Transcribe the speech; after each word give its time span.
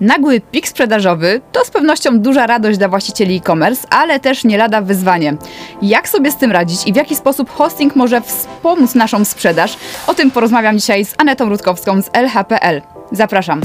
Nagły 0.00 0.40
pik 0.40 0.68
sprzedażowy 0.68 1.40
to 1.52 1.64
z 1.64 1.70
pewnością 1.70 2.20
duża 2.20 2.46
radość 2.46 2.78
dla 2.78 2.88
właścicieli 2.88 3.36
e-commerce, 3.36 3.86
ale 3.90 4.20
też 4.20 4.44
nie 4.44 4.58
lada 4.58 4.80
wyzwanie. 4.80 5.36
Jak 5.82 6.08
sobie 6.08 6.30
z 6.30 6.36
tym 6.36 6.52
radzić 6.52 6.86
i 6.86 6.92
w 6.92 6.96
jaki 6.96 7.16
sposób 7.16 7.50
hosting 7.50 7.96
może 7.96 8.20
wspomóc 8.20 8.94
naszą 8.94 9.24
sprzedaż? 9.24 9.76
O 10.06 10.14
tym 10.14 10.30
porozmawiam 10.30 10.78
dzisiaj 10.78 11.04
z 11.04 11.14
Anetą 11.18 11.48
Rutkowską 11.48 12.02
z 12.02 12.10
LHPL. 12.12 12.82
Zapraszam. 13.12 13.60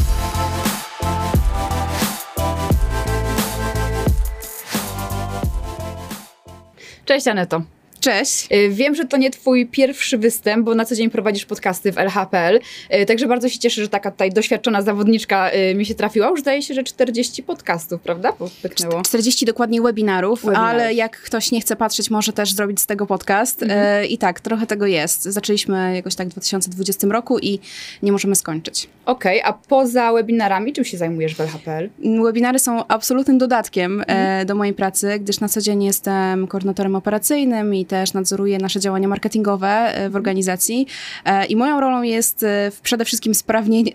Cześć 7.06 7.28
Aneto. 7.28 7.62
Cześć. 8.00 8.48
Y, 8.54 8.70
Wiem, 8.70 8.96
że 8.96 9.06
to 9.06 9.18
nie 9.18 9.32
twój 9.32 9.66
pierwszy 9.66 10.18
występ, 10.18 10.66
bo 10.66 10.76
na 10.76 10.86
co 10.86 10.96
dzień 10.96 11.10
prowadzisz 11.10 11.46
podcasty 11.46 11.92
w 11.92 11.98
LHPL, 11.98 12.60
y, 12.94 13.06
także 13.06 13.28
bardzo 13.28 13.50
się 13.50 13.60
cieszę, 13.60 13.82
że 13.82 13.88
taka 13.88 14.12
tutaj 14.12 14.30
doświadczona 14.32 14.82
zawodniczka 14.82 15.52
y, 15.54 15.76
mi 15.76 15.86
się 15.86 15.96
trafiła. 15.96 16.28
Już 16.30 16.42
zdaje 16.42 16.62
się, 16.62 16.74
że 16.74 16.84
40 16.84 17.44
podcastów, 17.44 18.02
prawda? 18.02 18.34
Pyknęło. 18.62 19.02
40 19.02 19.46
dokładnie 19.46 19.82
webinarów, 19.82 20.42
Webinarów. 20.42 20.70
ale 20.70 20.94
jak 20.94 21.22
ktoś 21.22 21.52
nie 21.52 21.62
chce 21.62 21.76
patrzeć, 21.76 22.10
może 22.10 22.34
też 22.34 22.54
zrobić 22.54 22.80
z 22.80 22.86
tego 22.86 23.06
podcast. 23.06 23.64
E, 23.70 24.06
I 24.06 24.18
tak, 24.18 24.40
trochę 24.40 24.68
tego 24.68 24.86
jest. 24.86 25.24
Zaczęliśmy 25.24 25.96
jakoś 25.96 26.16
tak 26.16 26.28
w 26.28 26.32
2020 26.32 27.08
roku 27.08 27.40
i 27.40 27.60
nie 28.04 28.12
możemy 28.12 28.36
skończyć. 28.36 28.88
Okej, 29.06 29.42
a 29.44 29.54
poza 29.54 30.14
webinarami 30.14 30.74
czym 30.74 30.86
się 30.86 30.98
zajmujesz 30.98 31.36
w 31.36 31.40
LHPL? 31.42 31.90
Webinary 32.24 32.60
są 32.60 32.88
absolutnym 32.88 33.38
dodatkiem 33.38 34.04
e, 34.08 34.46
do 34.46 34.56
mojej 34.56 34.74
pracy, 34.74 35.20
gdyż 35.20 35.40
na 35.40 35.50
co 35.50 35.62
dzień 35.62 35.84
jestem 35.84 36.48
koordynatorem 36.48 36.96
operacyjnym 36.96 37.76
i 37.76 37.86
też 37.90 38.14
nadzoruję 38.14 38.58
nasze 38.58 38.80
działania 38.80 39.08
marketingowe 39.08 39.68
e, 39.68 40.10
w 40.10 40.16
organizacji. 40.16 40.88
E, 41.26 41.46
I 41.46 41.56
moją 41.56 41.80
rolą 41.80 42.02
jest 42.02 42.44
e, 42.44 42.72
przede 42.84 43.06
wszystkim 43.06 43.34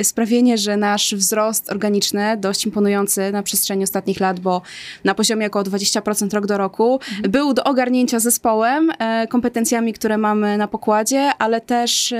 sprawienie, 0.02 0.58
że 0.58 0.76
nasz 0.76 1.14
wzrost 1.14 1.72
organiczny, 1.72 2.36
dość 2.36 2.66
imponujący 2.66 3.32
na 3.32 3.42
przestrzeni 3.42 3.82
ostatnich 3.84 4.20
lat, 4.20 4.40
bo 4.40 4.62
na 5.04 5.14
poziomie 5.14 5.46
około 5.46 5.64
20% 5.64 6.34
rok 6.34 6.46
do 6.46 6.58
roku, 6.58 7.00
był 7.28 7.54
do 7.54 7.64
ogarnięcia 7.64 8.20
zespołem, 8.20 8.92
kompetencjami, 9.28 9.92
które 9.92 10.18
mamy 10.18 10.58
na 10.58 10.68
pokładzie, 10.68 11.30
ale 11.38 11.60
też 11.60 12.14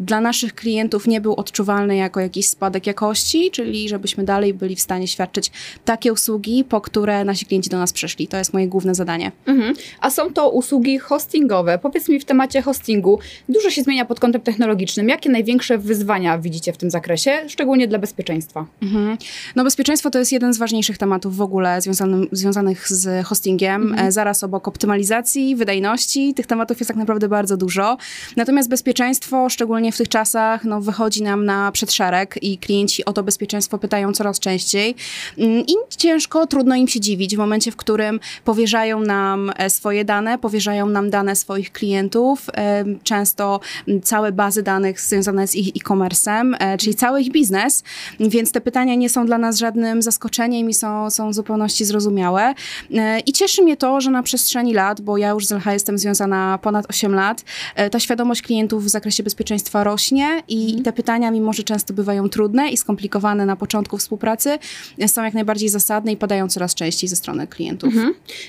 dla 0.00 0.20
naszych 0.20 0.54
klientów 0.54 1.06
nie 1.06 1.20
był 1.20 1.34
odczuwalny 1.34 1.96
jako 1.96 2.20
jakiś 2.20 2.48
spadek 2.48 2.86
jakości, 2.86 3.50
czyli 3.50 3.88
żebyśmy 3.88 4.24
dalej 4.24 4.54
byli 4.54 4.76
w 4.76 4.80
stanie 4.80 5.08
świadczyć 5.08 5.52
takie 5.84 6.12
usługi, 6.12 6.64
po 6.64 6.80
które 6.80 7.24
nasi 7.24 7.46
klienci 7.46 7.70
do 7.70 7.78
nas 7.78 7.92
przyszli. 7.92 8.28
To 8.28 8.36
jest 8.36 8.52
moje 8.52 8.68
główne 8.68 8.94
zadanie. 8.94 9.32
Mhm. 9.46 9.74
A 10.00 10.10
są 10.10 10.32
to 10.32 10.50
usługi 10.50 10.98
hostingowe. 11.06 11.78
Powiedz 11.78 12.08
mi 12.08 12.20
w 12.20 12.24
temacie 12.24 12.62
hostingu, 12.62 13.18
dużo 13.48 13.70
się 13.70 13.82
zmienia 13.82 14.04
pod 14.04 14.20
kątem 14.20 14.40
technologicznym. 14.40 15.08
Jakie 15.08 15.30
największe 15.30 15.78
wyzwania 15.78 16.38
widzicie 16.38 16.72
w 16.72 16.76
tym 16.76 16.90
zakresie, 16.90 17.30
szczególnie 17.48 17.88
dla 17.88 17.98
bezpieczeństwa? 17.98 18.66
Mhm. 18.82 19.16
No 19.56 19.64
bezpieczeństwo 19.64 20.10
to 20.10 20.18
jest 20.18 20.32
jeden 20.32 20.54
z 20.54 20.58
ważniejszych 20.58 20.98
tematów 20.98 21.36
w 21.36 21.40
ogóle 21.40 21.80
związanym, 21.80 22.28
związanych 22.32 22.88
z 22.88 23.26
hostingiem. 23.26 23.94
E, 23.98 24.12
Zaraz 24.12 24.44
obok 24.44 24.68
optymalizacji, 24.68 25.56
wydajności, 25.56 26.34
tych 26.34 26.46
tematów 26.46 26.80
jest 26.80 26.88
tak 26.88 26.96
naprawdę 26.96 27.28
bardzo 27.28 27.56
dużo. 27.56 27.96
Natomiast 28.36 28.68
bezpieczeństwo, 28.68 29.48
szczególnie 29.48 29.92
w 29.92 29.96
tych 29.96 30.08
czasach, 30.08 30.64
no, 30.64 30.80
wychodzi 30.80 31.22
nam 31.22 31.44
na 31.44 31.72
przedszereg 31.72 32.38
i 32.42 32.58
klienci 32.58 33.04
o 33.04 33.12
to 33.12 33.22
bezpieczeństwo 33.22 33.78
pytają 33.78 34.12
coraz 34.12 34.40
częściej. 34.40 34.94
Mm, 35.38 35.60
I 35.66 35.74
ciężko, 35.96 36.46
trudno 36.46 36.74
im 36.74 36.88
się 36.88 37.00
dziwić 37.00 37.36
w 37.36 37.38
momencie, 37.38 37.72
w 37.72 37.76
którym 37.76 38.20
powierzają 38.44 39.00
nam 39.00 39.52
e, 39.56 39.70
swoje 39.70 40.04
dane, 40.04 40.38
powierzają 40.38 40.86
nam 40.86 40.95
dane 41.02 41.36
swoich 41.36 41.72
klientów, 41.72 42.46
często 43.02 43.60
całe 44.02 44.32
bazy 44.32 44.62
danych 44.62 45.00
związane 45.00 45.46
z 45.48 45.54
ich 45.54 45.68
e-commerce'em, 45.68 46.56
e, 46.58 46.78
czyli 46.78 46.94
cały 46.94 47.20
ich 47.20 47.32
biznes, 47.32 47.82
więc 48.20 48.52
te 48.52 48.60
pytania 48.60 48.94
nie 48.94 49.08
są 49.08 49.26
dla 49.26 49.38
nas 49.38 49.58
żadnym 49.58 50.02
zaskoczeniem 50.02 50.70
i 50.70 50.74
są, 50.74 51.10
są 51.10 51.30
w 51.30 51.34
zupełności 51.34 51.84
zrozumiałe. 51.84 52.54
E, 52.94 53.20
I 53.20 53.32
cieszy 53.32 53.62
mnie 53.62 53.76
to, 53.76 54.00
że 54.00 54.10
na 54.10 54.22
przestrzeni 54.22 54.74
lat, 54.74 55.00
bo 55.00 55.18
ja 55.18 55.30
już 55.30 55.46
z 55.46 55.52
LH 55.52 55.66
jestem 55.72 55.98
związana 55.98 56.58
ponad 56.62 56.86
8 56.90 57.14
lat, 57.14 57.44
e, 57.74 57.90
ta 57.90 58.00
świadomość 58.00 58.42
klientów 58.42 58.84
w 58.84 58.88
zakresie 58.88 59.22
bezpieczeństwa 59.22 59.84
rośnie 59.84 60.42
i 60.48 60.82
te 60.82 60.92
pytania, 60.92 61.30
mimo 61.30 61.52
że 61.52 61.62
często 61.62 61.94
bywają 61.94 62.28
trudne 62.28 62.70
i 62.70 62.76
skomplikowane 62.76 63.46
na 63.46 63.56
początku 63.56 63.98
współpracy, 63.98 64.58
są 65.06 65.24
jak 65.24 65.34
najbardziej 65.34 65.68
zasadne 65.68 66.12
i 66.12 66.16
padają 66.16 66.48
coraz 66.48 66.74
częściej 66.74 67.08
ze 67.08 67.16
strony 67.16 67.46
klientów. 67.46 67.94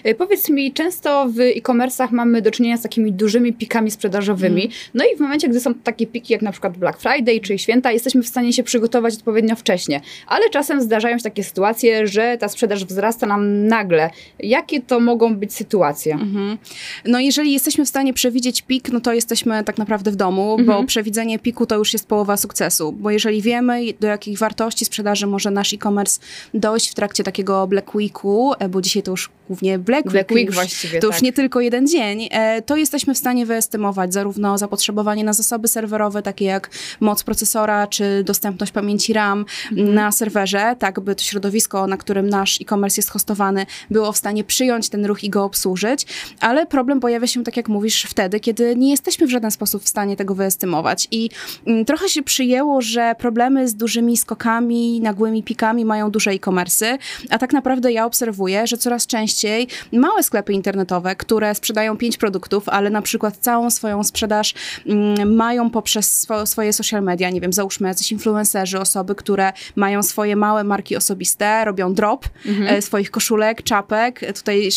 Y, 0.05 0.15
Powiedz 0.15 0.49
mi, 0.49 0.73
często 0.73 1.27
w 1.29 1.39
e-commerce'ach 1.39 2.11
mamy 2.11 2.36
do 2.41 2.51
czynienia 2.51 2.77
z 2.77 2.81
takimi 2.81 3.11
dużymi 3.11 3.53
pikami 3.53 3.91
sprzedażowymi. 3.91 4.69
No 4.93 5.05
i 5.13 5.17
w 5.17 5.19
momencie, 5.19 5.49
gdy 5.49 5.59
są 5.59 5.73
takie 5.73 6.07
piki 6.07 6.33
jak 6.33 6.41
na 6.41 6.51
przykład 6.51 6.77
Black 6.77 6.99
Friday 6.99 7.39
czy 7.39 7.57
święta, 7.57 7.91
jesteśmy 7.91 8.23
w 8.23 8.27
stanie 8.27 8.53
się 8.53 8.63
przygotować 8.63 9.13
odpowiednio 9.13 9.55
wcześnie. 9.55 10.01
Ale 10.27 10.49
czasem 10.49 10.81
zdarzają 10.81 11.17
się 11.17 11.23
takie 11.23 11.43
sytuacje, 11.43 12.07
że 12.07 12.37
ta 12.39 12.49
sprzedaż 12.49 12.85
wzrasta 12.85 13.27
nam 13.27 13.67
nagle. 13.67 14.09
Jakie 14.39 14.81
to 14.81 14.99
mogą 14.99 15.35
być 15.35 15.53
sytuacje? 15.53 16.13
Mhm. 16.13 16.57
No 17.05 17.19
jeżeli 17.19 17.53
jesteśmy 17.53 17.85
w 17.85 17.89
stanie 17.89 18.13
przewidzieć 18.13 18.61
pik, 18.61 18.89
no 18.91 18.99
to 18.99 19.13
jesteśmy 19.13 19.63
tak 19.63 19.77
naprawdę 19.77 20.11
w 20.11 20.15
domu, 20.15 20.57
bo 20.65 20.83
przewidzenie 20.83 21.39
piku 21.39 21.65
to 21.65 21.75
już 21.77 21.93
jest 21.93 22.07
połowa 22.07 22.37
sukcesu, 22.37 22.91
bo 22.91 23.11
jeżeli 23.11 23.41
wiemy 23.41 23.81
do 23.99 24.07
jakich 24.07 24.37
wartości 24.37 24.85
sprzedaży 24.85 25.27
może 25.27 25.51
nasz 25.51 25.73
e-commerce 25.73 26.19
dojść 26.53 26.91
w 26.91 26.93
trakcie 26.93 27.23
takiego 27.23 27.67
Black 27.67 27.95
Weeku, 27.95 28.53
e, 28.59 28.69
bo 28.69 28.81
dzisiaj 28.81 29.03
to 29.03 29.11
już 29.11 29.29
głównie 29.47 29.79
Black, 29.79 30.09
Black 30.09 30.29
Week, 30.29 30.31
Week 30.31 30.45
już, 30.47 30.55
właściwie, 30.55 30.99
to 30.99 31.07
już 31.07 31.15
tak. 31.15 31.23
nie 31.23 31.33
tylko 31.33 31.61
jeden 31.61 31.87
dzień, 31.87 32.26
e, 32.31 32.61
to 32.61 32.75
jesteśmy 32.75 33.13
w 33.13 33.17
stanie 33.17 33.45
wyestymować 33.45 34.13
zarówno 34.13 34.57
zapotrzebowanie 34.57 35.23
na 35.23 35.33
zasoby 35.33 35.67
serwerowe, 35.67 36.21
takie 36.21 36.45
jak 36.45 36.69
moc 36.99 37.23
procesora, 37.23 37.87
czy 37.87 38.23
dostępność 38.23 38.71
pamięci 38.71 39.13
RAM 39.13 39.45
na 39.71 40.11
serwerze, 40.11 40.75
tak 40.79 40.99
by 40.99 41.15
to 41.15 41.23
środowisko, 41.23 41.87
na 41.87 41.97
którym 41.97 42.29
nasz 42.29 42.61
e-commerce 42.61 42.99
jest 42.99 43.09
hostowany, 43.09 43.65
było 43.91 44.11
w 44.11 44.17
stanie 44.17 44.43
przyjąć 44.43 44.89
ten 44.89 45.05
ruch 45.05 45.23
i 45.23 45.29
go 45.29 45.43
obsłużyć, 45.43 46.05
ale 46.39 46.65
problem 46.65 46.99
pojawia 46.99 47.27
się, 47.27 47.43
tak 47.43 47.57
jak 47.57 47.69
mówisz, 47.69 48.03
wtedy, 48.03 48.39
kiedy 48.39 48.75
nie 48.75 48.91
jesteśmy 48.91 49.27
w 49.27 49.29
żaden 49.29 49.51
sposób 49.51 49.83
w 49.83 49.87
stanie 49.87 50.15
tego 50.15 50.35
wyestymować. 50.35 51.07
I 51.11 51.29
mm, 51.67 51.85
trochę 51.85 52.09
się 52.09 52.23
przyjęło, 52.23 52.81
że 52.81 53.15
problemy 53.19 53.67
z 53.67 53.75
dużymi 53.75 54.17
skokami, 54.17 55.01
nagłymi 55.01 55.43
pikami 55.43 55.85
mają 55.85 56.11
duże 56.11 56.31
e-commerce'y, 56.31 56.97
a 57.29 57.37
tak 57.37 57.53
naprawdę 57.53 57.91
ja 57.91 58.05
obserwuję, 58.05 58.67
że 58.67 58.77
coraz 58.77 59.07
częściej 59.07 59.67
małe 59.93 60.23
sklepy 60.23 60.53
internetowe, 60.53 61.15
które 61.15 61.55
sprzedają 61.55 61.97
pięć 62.17 62.19
produktów, 62.19 62.69
ale 62.69 62.89
na 62.89 63.01
przykład 63.01 63.37
całą 63.37 63.69
swoją 63.69 64.03
sprzedaż 64.03 64.53
mm, 64.85 65.35
mają 65.35 65.69
poprzez 65.69 66.19
swo, 66.19 66.45
swoje 66.45 66.73
social 66.73 67.03
media, 67.03 67.29
nie 67.29 67.41
wiem, 67.41 67.53
załóżmy 67.53 67.87
jacyś 67.87 68.11
influencerzy, 68.11 68.79
osoby, 68.79 69.15
które 69.15 69.53
mają 69.75 70.03
swoje 70.03 70.35
małe 70.35 70.63
marki 70.63 70.95
osobiste, 70.95 71.65
robią 71.65 71.93
drop 71.93 72.25
e, 72.67 72.81
swoich 72.81 73.11
koszulek, 73.11 73.63
czapek. 73.63 74.19
Tutaj 74.35 74.69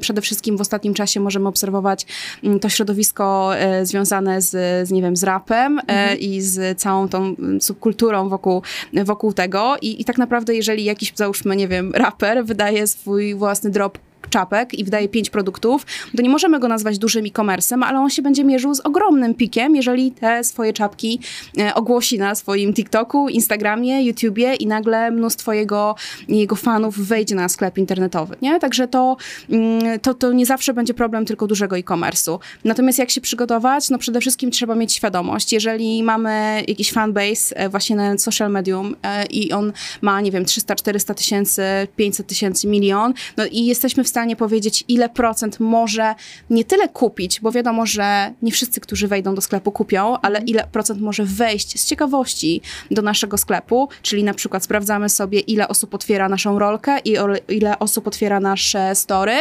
przede 0.00 0.20
wszystkim 0.20 0.56
w 0.56 0.60
ostatnim 0.60 0.94
czasie 0.94 1.20
możemy 1.20 1.48
obserwować 1.48 2.06
to 2.60 2.68
środowisko 2.68 3.56
e, 3.56 3.86
związane 3.86 4.42
z, 4.42 4.50
z, 4.88 4.90
nie 4.90 5.02
wiem, 5.02 5.16
z 5.16 5.22
rapem 5.22 5.80
e, 5.88 6.16
i 6.16 6.40
z 6.40 6.78
całą 6.78 7.08
tą 7.08 7.34
subkulturą 7.60 8.28
wokół, 8.28 8.62
wokół 9.04 9.32
tego. 9.32 9.76
I, 9.82 10.00
I 10.00 10.04
tak 10.04 10.18
naprawdę, 10.18 10.54
jeżeli 10.54 10.84
jakiś, 10.84 11.12
załóżmy, 11.14 11.56
nie 11.56 11.68
wiem, 11.68 11.92
raper 11.94 12.44
wydaje 12.44 12.86
swój 12.86 13.34
własny 13.34 13.70
drop 13.70 13.98
czapek 14.30 14.74
i 14.74 14.84
wydaje 14.84 15.08
pięć 15.08 15.30
produktów, 15.30 15.86
to 16.16 16.22
nie 16.22 16.30
możemy 16.30 16.60
go 16.60 16.68
nazwać 16.68 16.98
dużym 16.98 17.24
e-commerce'em, 17.24 17.84
ale 17.84 17.98
on 17.98 18.10
się 18.10 18.22
będzie 18.22 18.44
mierzył 18.44 18.74
z 18.74 18.80
ogromnym 18.80 19.34
pikiem, 19.34 19.76
jeżeli 19.76 20.12
te 20.12 20.44
swoje 20.44 20.72
czapki 20.72 21.20
e, 21.58 21.74
ogłosi 21.74 22.18
na 22.18 22.34
swoim 22.34 22.74
TikToku, 22.74 23.28
Instagramie, 23.28 24.02
YouTubie 24.02 24.54
i 24.54 24.66
nagle 24.66 25.10
mnóstwo 25.10 25.52
jego, 25.52 25.94
jego 26.28 26.56
fanów 26.56 26.98
wejdzie 26.98 27.34
na 27.34 27.48
sklep 27.48 27.78
internetowy, 27.78 28.36
nie? 28.42 28.60
Także 28.60 28.88
to, 28.88 29.16
mm, 29.50 30.00
to, 30.00 30.14
to 30.14 30.32
nie 30.32 30.46
zawsze 30.46 30.74
będzie 30.74 30.94
problem 30.94 31.24
tylko 31.24 31.46
dużego 31.46 31.78
e-commerce'u. 31.78 32.38
Natomiast 32.64 32.98
jak 32.98 33.10
się 33.10 33.20
przygotować? 33.20 33.90
No 33.90 33.98
przede 33.98 34.20
wszystkim 34.20 34.50
trzeba 34.50 34.74
mieć 34.74 34.92
świadomość, 34.92 35.52
jeżeli 35.52 36.02
mamy 36.02 36.64
jakiś 36.68 36.92
fanbase 36.92 37.56
e, 37.56 37.68
właśnie 37.68 37.96
na 37.96 38.18
social 38.18 38.50
medium 38.50 38.96
e, 39.02 39.26
i 39.26 39.52
on 39.52 39.72
ma, 40.00 40.20
nie 40.20 40.30
wiem, 40.30 40.44
300, 40.44 40.74
400 40.74 41.14
tysięcy, 41.14 41.62
500 41.96 42.26
tysięcy, 42.26 42.68
milion, 42.68 43.14
no 43.36 43.46
i 43.46 43.66
jesteśmy 43.66 44.04
w 44.04 44.08
stanie 44.08 44.19
powiedzieć, 44.36 44.84
ile 44.88 45.08
procent 45.08 45.60
może 45.60 46.14
nie 46.50 46.64
tyle 46.64 46.88
kupić, 46.88 47.40
bo 47.40 47.52
wiadomo, 47.52 47.86
że 47.86 48.32
nie 48.42 48.52
wszyscy, 48.52 48.80
którzy 48.80 49.08
wejdą 49.08 49.34
do 49.34 49.40
sklepu 49.40 49.72
kupią, 49.72 50.16
ale 50.20 50.40
ile 50.40 50.66
procent 50.72 51.00
może 51.00 51.24
wejść 51.24 51.80
z 51.80 51.86
ciekawości 51.86 52.60
do 52.90 53.02
naszego 53.02 53.38
sklepu, 53.38 53.88
czyli 54.02 54.24
na 54.24 54.34
przykład 54.34 54.64
sprawdzamy 54.64 55.08
sobie, 55.08 55.40
ile 55.40 55.68
osób 55.68 55.94
otwiera 55.94 56.28
naszą 56.28 56.58
rolkę 56.58 56.98
i 57.04 57.16
ile 57.48 57.78
osób 57.78 58.06
otwiera 58.06 58.40
nasze 58.40 58.94
story 58.94 59.32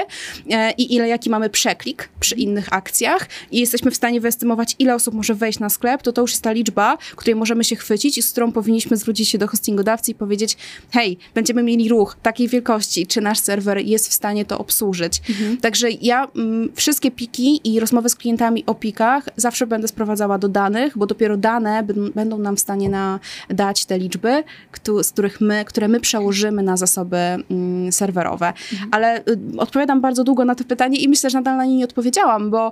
e, 0.52 0.72
i 0.72 0.96
ile, 0.96 1.08
jaki 1.08 1.30
mamy 1.30 1.50
przeklik 1.50 2.10
przy 2.20 2.36
innych 2.36 2.74
akcjach. 2.74 3.30
I 3.52 3.60
jesteśmy 3.60 3.92
w 3.92 3.96
stanie 3.96 4.22
wyestymować, 4.22 4.76
ile 4.80 4.96
osób 4.96 5.14
może 5.14 5.36
wejść 5.36 5.60
na 5.60 5.70
sklep, 5.70 6.02
to 6.02 6.14
to 6.14 6.22
już 6.22 6.32
jest 6.32 6.44
ta 6.44 6.52
liczba, 6.52 6.98
której 7.16 7.36
możemy 7.36 7.64
się 7.64 7.76
chwycić 7.76 8.18
i 8.18 8.22
z 8.22 8.32
którą 8.32 8.52
powinniśmy 8.52 8.98
zwrócić 8.98 9.30
się 9.30 9.38
do 9.38 9.48
hostingodawcy 9.48 10.12
i 10.12 10.16
powiedzieć, 10.16 10.58
hej, 10.92 11.18
będziemy 11.36 11.64
mieli 11.64 11.90
ruch 11.90 12.18
takiej 12.22 12.48
wielkości, 12.48 13.08
czy 13.08 13.22
nasz 13.22 13.40
serwer 13.40 13.78
jest 13.78 14.10
w 14.10 14.14
stanie 14.14 14.46
to 14.46 14.60
obsłużyć. 14.70 15.22
Mhm. 15.30 15.58
Także 15.58 15.88
ja 16.02 16.28
m, 16.36 16.70
wszystkie 16.76 17.12
piki 17.12 17.62
i 17.64 17.80
rozmowy 17.80 18.10
z 18.10 18.16
klientami 18.16 18.64
o 18.66 18.76
pikach 18.76 19.24
zawsze 19.36 19.68
będę 19.68 19.88
sprowadzała 19.88 20.38
do 20.38 20.50
danych, 20.50 20.98
bo 20.98 21.06
dopiero 21.06 21.38
dane 21.38 21.84
będą 22.16 22.38
nam 22.38 22.56
w 22.56 22.60
stanie 22.60 22.90
na, 22.90 23.20
dać 23.50 23.86
te 23.86 23.98
liczby, 24.00 24.44
z 25.02 25.12
których 25.12 25.42
my, 25.42 25.66
które 25.66 25.88
my 25.88 26.00
przełożymy 26.00 26.64
na 26.64 26.78
zasoby 26.78 27.18
mm, 27.18 27.92
serwerowe. 27.92 28.48
Mhm. 28.48 28.90
Ale 28.92 29.20
y, 29.20 29.40
odpowiadam 29.58 30.02
bardzo 30.02 30.24
długo 30.24 30.46
na 30.46 30.56
to 30.56 30.64
pytanie 30.64 31.00
i 31.00 31.10
myślę, 31.10 31.30
że 31.30 31.38
nadal 31.38 31.58
na 31.58 31.66
nie 31.66 31.78
nie 31.78 31.86
odpowiedziałam, 31.86 32.50
bo 32.50 32.72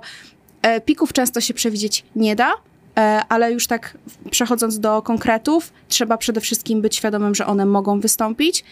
e, 0.62 0.80
pików 0.80 1.12
często 1.12 1.40
się 1.40 1.54
przewidzieć 1.54 2.04
nie 2.16 2.36
da, 2.36 2.52
ale 3.28 3.52
już 3.52 3.66
tak 3.66 3.98
przechodząc 4.30 4.80
do 4.80 5.02
konkretów, 5.02 5.72
trzeba 5.88 6.16
przede 6.16 6.40
wszystkim 6.40 6.80
być 6.80 6.96
świadomym, 6.96 7.34
że 7.34 7.46
one 7.46 7.66
mogą 7.66 8.00
wystąpić, 8.00 8.64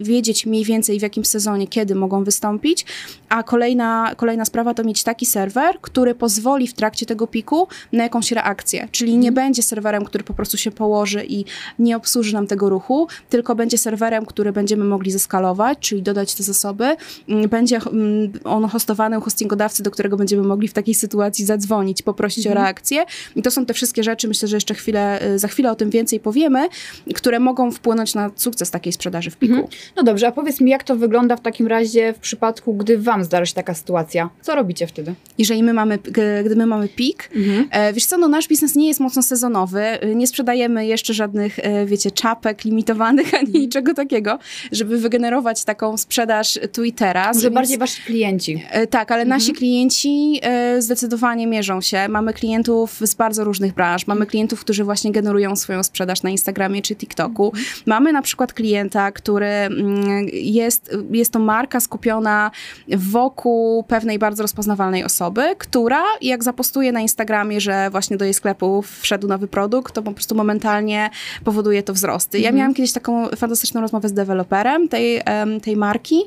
wiedzieć 0.00 0.46
mniej 0.46 0.64
więcej 0.64 0.98
w 0.98 1.02
jakim 1.02 1.24
sezonie, 1.24 1.66
kiedy 1.68 1.94
mogą 1.94 2.24
wystąpić, 2.24 2.86
a 3.28 3.42
kolejna, 3.42 4.14
kolejna 4.16 4.44
sprawa 4.44 4.74
to 4.74 4.84
mieć 4.84 5.02
taki 5.02 5.26
serwer, 5.26 5.80
który 5.80 6.14
pozwoli 6.14 6.68
w 6.68 6.74
trakcie 6.74 7.06
tego 7.06 7.26
piku 7.26 7.68
na 7.92 8.02
jakąś 8.02 8.32
reakcję, 8.32 8.88
czyli 8.90 9.12
nie 9.12 9.28
mhm. 9.28 9.34
będzie 9.34 9.62
serwerem, 9.62 10.04
który 10.04 10.24
po 10.24 10.34
prostu 10.34 10.56
się 10.56 10.70
położy 10.70 11.24
i 11.28 11.44
nie 11.78 11.96
obsłuży 11.96 12.34
nam 12.34 12.46
tego 12.46 12.68
ruchu, 12.68 13.08
tylko 13.28 13.54
będzie 13.54 13.78
serwerem, 13.78 14.26
który 14.26 14.52
będziemy 14.52 14.84
mogli 14.84 15.10
zeskalować, 15.10 15.78
czyli 15.78 16.02
dodać 16.02 16.34
te 16.34 16.42
zasoby, 16.42 16.96
mm, 17.28 17.48
będzie 17.48 17.76
mm, 17.76 18.32
on 18.44 18.64
hostowany 18.64 19.18
u 19.18 19.20
hostingodawcy, 19.20 19.82
do 19.82 19.90
którego 19.90 20.16
będziemy 20.16 20.42
mogli 20.42 20.68
w 20.68 20.72
takiej 20.72 20.94
sytuacji 20.94 21.44
zadzwonić, 21.44 22.02
poprosić 22.02 22.46
mhm. 22.46 22.58
o 22.58 22.64
reakcję 22.64 23.04
i 23.36 23.42
to 23.42 23.50
są 23.50 23.61
te 23.66 23.74
wszystkie 23.74 24.02
rzeczy, 24.02 24.28
myślę, 24.28 24.48
że 24.48 24.56
jeszcze 24.56 24.74
chwilę, 24.74 25.26
y, 25.26 25.38
za 25.38 25.48
chwilę 25.48 25.70
o 25.70 25.74
tym 25.74 25.90
więcej 25.90 26.20
powiemy, 26.20 26.68
które 27.14 27.40
mogą 27.40 27.70
wpłynąć 27.70 28.14
na 28.14 28.30
sukces 28.36 28.70
takiej 28.70 28.92
sprzedaży 28.92 29.30
w 29.30 29.36
piku. 29.36 29.54
Mhm. 29.54 29.72
No 29.96 30.02
dobrze, 30.02 30.28
a 30.28 30.32
powiedz 30.32 30.60
mi, 30.60 30.70
jak 30.70 30.84
to 30.84 30.96
wygląda 30.96 31.36
w 31.36 31.40
takim 31.40 31.66
razie 31.66 32.12
w 32.12 32.18
przypadku, 32.18 32.74
gdy 32.74 32.98
wam 32.98 33.24
zdarzy 33.24 33.46
się 33.46 33.54
taka 33.54 33.74
sytuacja? 33.74 34.30
Co 34.42 34.54
robicie 34.54 34.86
wtedy? 34.86 35.14
Jeżeli 35.38 35.62
my 35.62 35.72
mamy, 35.72 35.98
gdy 36.44 36.56
my 36.56 36.66
mamy 36.66 36.88
pik, 36.88 37.30
mhm. 37.36 37.68
E, 37.70 37.92
wiesz 37.92 38.06
co, 38.06 38.18
no 38.18 38.28
nasz 38.28 38.48
biznes 38.48 38.74
nie 38.74 38.88
jest 38.88 39.00
mocno 39.00 39.22
sezonowy, 39.22 39.82
y, 40.04 40.14
nie 40.14 40.26
sprzedajemy 40.26 40.86
jeszcze 40.86 41.14
żadnych, 41.14 41.58
e, 41.58 41.86
wiecie, 41.86 42.10
czapek 42.10 42.64
limitowanych, 42.64 43.34
ani 43.40 43.52
niczego 43.52 43.94
takiego, 43.94 44.38
żeby 44.72 44.98
wygenerować 44.98 45.64
taką 45.64 45.96
sprzedaż 45.96 46.58
tu 46.72 46.84
i 46.84 46.92
teraz. 46.92 47.36
Może 47.36 47.48
więc... 47.48 47.54
bardziej 47.54 47.78
wasi 47.78 48.02
klienci. 48.02 48.64
E, 48.70 48.86
tak, 48.86 49.10
ale 49.12 49.22
mhm. 49.22 49.40
nasi 49.40 49.52
klienci 49.52 50.40
zdecydowanie 50.78 51.46
mierzą 51.46 51.80
się. 51.80 52.08
Mamy 52.08 52.34
klientów 52.34 53.00
z 53.00 53.14
bardzo 53.14 53.44
różnych 53.44 53.51
branż. 53.60 54.06
Mamy 54.06 54.26
klientów, 54.26 54.60
którzy 54.60 54.84
właśnie 54.84 55.12
generują 55.12 55.56
swoją 55.56 55.82
sprzedaż 55.82 56.22
na 56.22 56.30
Instagramie 56.30 56.82
czy 56.82 56.96
TikToku. 56.96 57.52
Mamy 57.86 58.12
na 58.12 58.22
przykład 58.22 58.52
klienta, 58.52 59.12
który 59.12 59.46
mm, 59.46 60.26
jest, 60.32 60.96
jest 61.10 61.32
to 61.32 61.38
marka 61.38 61.80
skupiona 61.80 62.50
wokół 62.88 63.82
pewnej 63.82 64.18
bardzo 64.18 64.42
rozpoznawalnej 64.42 65.04
osoby, 65.04 65.42
która 65.58 66.02
jak 66.22 66.44
zapostuje 66.44 66.92
na 66.92 67.00
Instagramie, 67.00 67.60
że 67.60 67.90
właśnie 67.90 68.16
do 68.16 68.24
jej 68.24 68.34
sklepu 68.34 68.82
wszedł 68.82 69.28
nowy 69.28 69.48
produkt, 69.48 69.94
to 69.94 70.02
po 70.02 70.12
prostu 70.12 70.34
momentalnie 70.34 71.10
powoduje 71.44 71.82
to 71.82 71.92
wzrosty. 71.94 72.38
Ja 72.38 72.48
mhm. 72.48 72.56
miałam 72.56 72.74
kiedyś 72.74 72.92
taką 72.92 73.28
fantastyczną 73.28 73.80
rozmowę 73.80 74.08
z 74.08 74.12
deweloperem 74.12 74.88
tej, 74.88 75.22
tej 75.62 75.76
marki, 75.76 76.22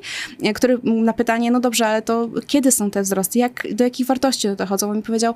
który 0.56 0.80
na 0.84 1.14
pytanie, 1.14 1.52
no 1.52 1.60
dobrze, 1.60 1.88
ale 1.88 2.02
to 2.02 2.30
kiedy 2.48 2.72
są 2.72 2.92
te 2.92 3.02
wzrosty? 3.02 3.40
Jak, 3.40 3.68
do 3.72 3.84
jakich 3.84 4.08
wartości 4.08 4.48
dochodzą? 4.58 4.90
On 4.90 4.98
mi 4.98 5.04
powiedział, 5.04 5.34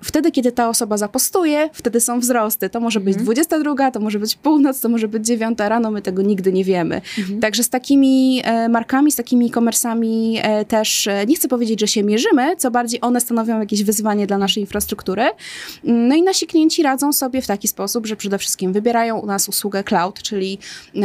Wtedy, 0.00 0.30
kiedy 0.30 0.52
ta 0.52 0.68
osoba 0.68 0.96
zapostuje, 0.96 1.70
wtedy 1.72 2.00
są 2.00 2.20
wzrosty. 2.20 2.70
To 2.70 2.80
może 2.80 3.00
być 3.00 3.16
22, 3.16 3.70
mhm. 3.70 3.92
to 3.92 4.00
może 4.00 4.18
być 4.18 4.34
północ, 4.34 4.80
to 4.80 4.88
może 4.88 5.08
być 5.08 5.26
9 5.26 5.58
rano, 5.58 5.90
my 5.90 6.02
tego 6.02 6.22
nigdy 6.22 6.52
nie 6.52 6.64
wiemy. 6.64 7.00
Mhm. 7.18 7.40
Także 7.40 7.62
z 7.62 7.68
takimi 7.68 8.42
e, 8.44 8.68
markami, 8.68 9.12
z 9.12 9.16
takimi 9.16 9.46
e-commerce'ami 9.46 10.38
e, 10.42 10.64
też 10.64 11.06
e, 11.06 11.26
nie 11.26 11.36
chcę 11.36 11.48
powiedzieć, 11.48 11.80
że 11.80 11.88
się 11.88 12.02
mierzymy, 12.02 12.56
co 12.56 12.70
bardziej 12.70 13.00
one 13.02 13.20
stanowią 13.20 13.60
jakieś 13.60 13.84
wyzwanie 13.84 14.26
dla 14.26 14.38
naszej 14.38 14.60
infrastruktury. 14.60 15.22
No 15.84 16.14
i 16.14 16.22
nasi 16.22 16.46
klienci 16.46 16.82
radzą 16.82 17.12
sobie 17.12 17.42
w 17.42 17.46
taki 17.46 17.68
sposób, 17.68 18.06
że 18.06 18.16
przede 18.16 18.38
wszystkim 18.38 18.72
wybierają 18.72 19.18
u 19.18 19.26
nas 19.26 19.48
usługę 19.48 19.84
cloud, 19.84 20.22
czyli 20.22 20.58